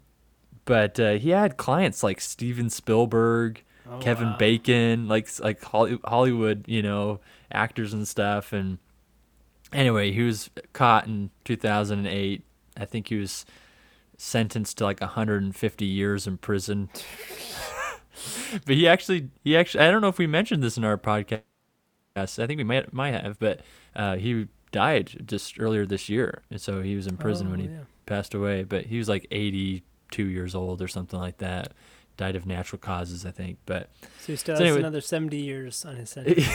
[0.66, 4.38] but uh, he had clients like Steven Spielberg, oh, Kevin wow.
[4.38, 7.20] Bacon, like like Hollywood, you know,
[7.52, 8.54] actors and stuff.
[8.54, 8.78] And
[9.74, 12.44] anyway, he was caught in 2008.
[12.78, 13.46] I think he was
[14.18, 16.90] sentenced to like 150 years in prison.
[18.66, 21.42] but he actually, he actually, I don't know if we mentioned this in our podcast.
[22.16, 23.62] I think we might might have, but
[23.96, 27.60] uh, he died just earlier this year, and so he was in prison oh, when
[27.60, 27.84] he yeah.
[28.06, 28.64] passed away.
[28.64, 31.74] But he was like 82 years old or something like that.
[32.20, 33.60] Died of natural causes, I think.
[33.66, 33.90] But
[34.20, 36.46] so he still so has anyway, another 70 years on his sentence.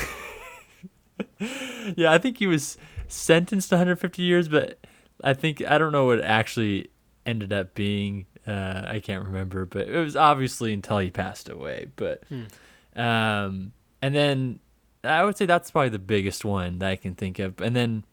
[1.96, 2.76] yeah, I think he was
[3.08, 4.78] sentenced to 150 years, but
[5.22, 6.88] I think I don't know what actually
[7.24, 8.26] ended up being.
[8.46, 11.86] Uh, I can't remember, but it was obviously until he passed away.
[11.96, 13.00] But, hmm.
[13.00, 14.60] um, and then
[15.02, 17.58] I would say that's probably the biggest one that I can think of.
[17.62, 18.04] And then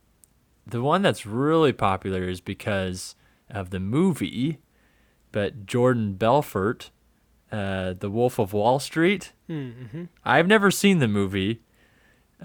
[0.65, 3.15] the one that's really popular is because
[3.49, 4.59] of the movie,
[5.33, 6.91] but Jordan Belfort,
[7.51, 9.33] uh, The Wolf of Wall Street.
[9.49, 10.05] Mm-hmm.
[10.23, 11.61] I've never seen the movie.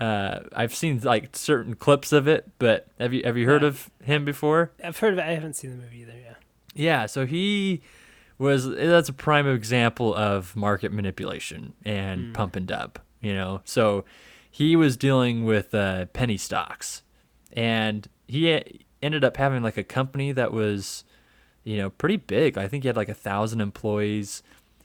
[0.00, 3.68] Uh, I've seen like certain clips of it, but have you have you heard yeah.
[3.68, 4.72] of him before?
[4.84, 5.22] I've heard of it.
[5.22, 6.12] I haven't seen the movie either.
[6.12, 6.34] Yeah.
[6.74, 7.80] Yeah, so he
[8.38, 12.34] was that's a prime example of market manipulation and mm.
[12.34, 13.62] pump and dump, you know.
[13.64, 14.04] So
[14.50, 17.02] he was dealing with uh, penny stocks
[17.52, 21.04] and he ended up having like a company that was
[21.64, 22.58] you know pretty big.
[22.58, 24.42] I think he had like a thousand employees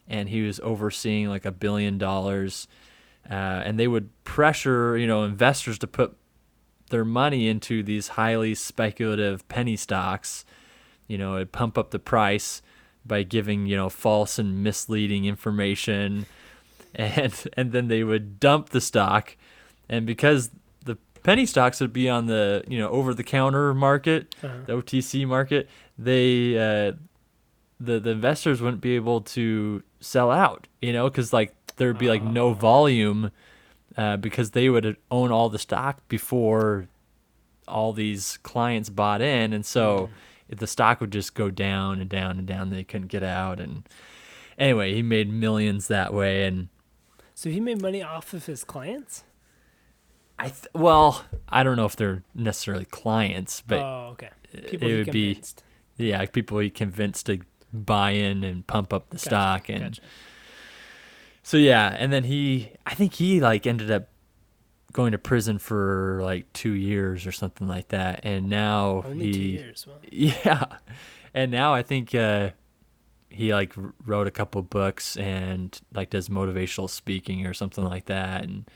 [0.08, 2.68] and he was overseeing like a billion dollars
[3.30, 3.34] uh,
[3.66, 6.18] and they would pressure, you know, investors to put
[6.90, 10.44] their money into these highly speculative penny stocks
[11.12, 12.62] you know, it pump up the price
[13.06, 16.26] by giving, you know, false and misleading information
[16.96, 19.36] and and then they would dump the stock
[19.90, 20.52] and because
[20.86, 24.56] the penny stocks would be on the, you know, over the counter market, uh-huh.
[24.66, 26.94] the OTC market, they uh,
[27.82, 32.10] the the investors wouldn't be able to sell out, you know, cuz like there'd be
[32.10, 33.32] like no volume
[33.98, 36.88] uh, because they would own all the stock before
[37.68, 40.10] all these clients bought in and so mm
[40.52, 42.70] the stock would just go down and down and down.
[42.70, 43.60] They couldn't get out.
[43.60, 43.88] And
[44.58, 46.46] anyway, he made millions that way.
[46.46, 46.68] And
[47.34, 49.24] so he made money off of his clients.
[50.38, 54.30] I th- well, I don't know if they're necessarily clients, but oh, okay.
[54.68, 55.64] People it would convinced.
[55.98, 57.40] be yeah, people he convinced to
[57.74, 59.84] buy in and pump up the gotcha, stock and.
[59.84, 60.02] Gotcha.
[61.44, 64.10] So yeah, and then he, I think he like ended up
[64.92, 69.34] going to prison for like two years or something like that, and now Only he,
[69.34, 69.88] two years.
[69.88, 69.96] Wow.
[70.12, 70.66] yeah,
[71.34, 72.52] and now I think uh,
[73.30, 73.74] he like
[74.06, 78.44] wrote a couple books and like does motivational speaking or something like that.
[78.44, 78.70] And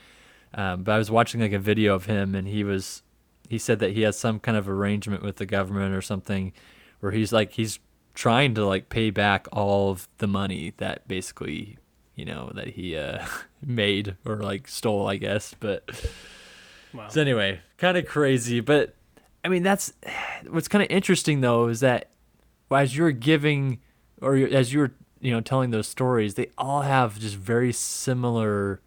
[0.54, 3.02] um, but I was watching like a video of him, and he was
[3.48, 6.52] he said that he has some kind of arrangement with the government or something,
[7.00, 7.78] where he's like he's
[8.16, 11.78] trying to like pay back all of the money that basically
[12.16, 13.24] you know, that he uh,
[13.64, 15.54] made or like stole, I guess.
[15.60, 15.88] But
[16.92, 17.08] wow.
[17.08, 18.60] so anyway, kind of crazy.
[18.60, 18.96] But
[19.44, 19.92] I mean, that's
[20.48, 22.10] what's kind of interesting though is that
[22.72, 23.78] as you're giving
[24.20, 28.80] or as you're you know telling those stories, they all have just very similar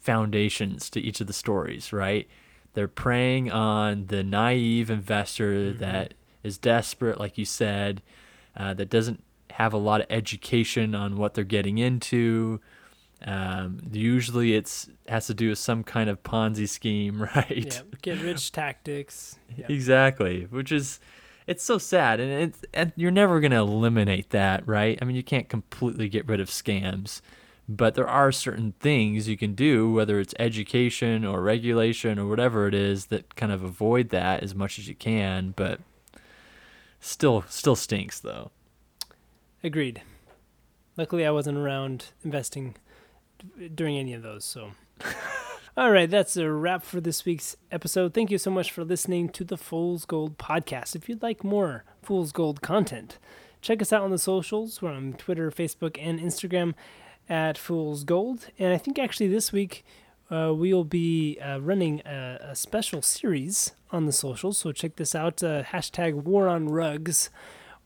[0.00, 2.28] foundations to each of the stories, right?
[2.74, 5.78] They're preying on the naive investor mm-hmm.
[5.78, 8.02] that is desperate, like you said,
[8.56, 12.60] uh, that doesn't have a lot of education on what they're getting into.
[13.24, 17.74] Um, usually it's has to do with some kind of Ponzi scheme, right?
[17.74, 19.38] Yeah, get rich tactics.
[19.68, 20.98] Exactly, which is
[21.46, 24.98] it's so sad, and it's, and you're never gonna eliminate that, right?
[25.00, 27.20] I mean, you can't completely get rid of scams,
[27.68, 32.66] but there are certain things you can do, whether it's education or regulation or whatever
[32.66, 35.52] it is, that kind of avoid that as much as you can.
[35.56, 35.80] But
[37.02, 38.50] still, still stinks though.
[39.62, 40.02] Agreed.
[40.96, 42.76] Luckily, I wasn't around investing
[43.74, 44.44] during any of those.
[44.44, 44.72] So,
[45.76, 48.12] all right, that's a wrap for this week's episode.
[48.14, 50.94] Thank you so much for listening to the Fool's Gold podcast.
[50.94, 53.18] If you'd like more Fool's Gold content,
[53.60, 54.82] check us out on the socials.
[54.82, 56.74] We're on Twitter, Facebook, and Instagram
[57.28, 58.48] at Fool's Gold.
[58.58, 59.84] And I think actually this week
[60.32, 64.56] uh, we will be uh, running a, a, special series on the socials.
[64.58, 67.28] So check this out uh, hashtag War on Rugs,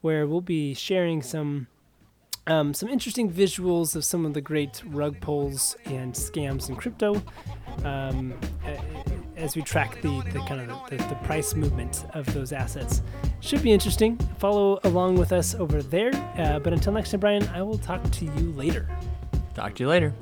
[0.01, 1.66] where we'll be sharing some
[2.49, 7.20] um, some interesting visuals of some of the great rug pulls and scams in crypto
[7.84, 8.32] um,
[9.36, 13.03] as we track the, the kind of the, the, price movement of those assets.
[13.40, 14.16] Should be interesting.
[14.38, 16.12] Follow along with us over there.
[16.38, 18.88] Uh, but until next time, Brian, I will talk to you later.
[19.55, 20.14] Talk to you later.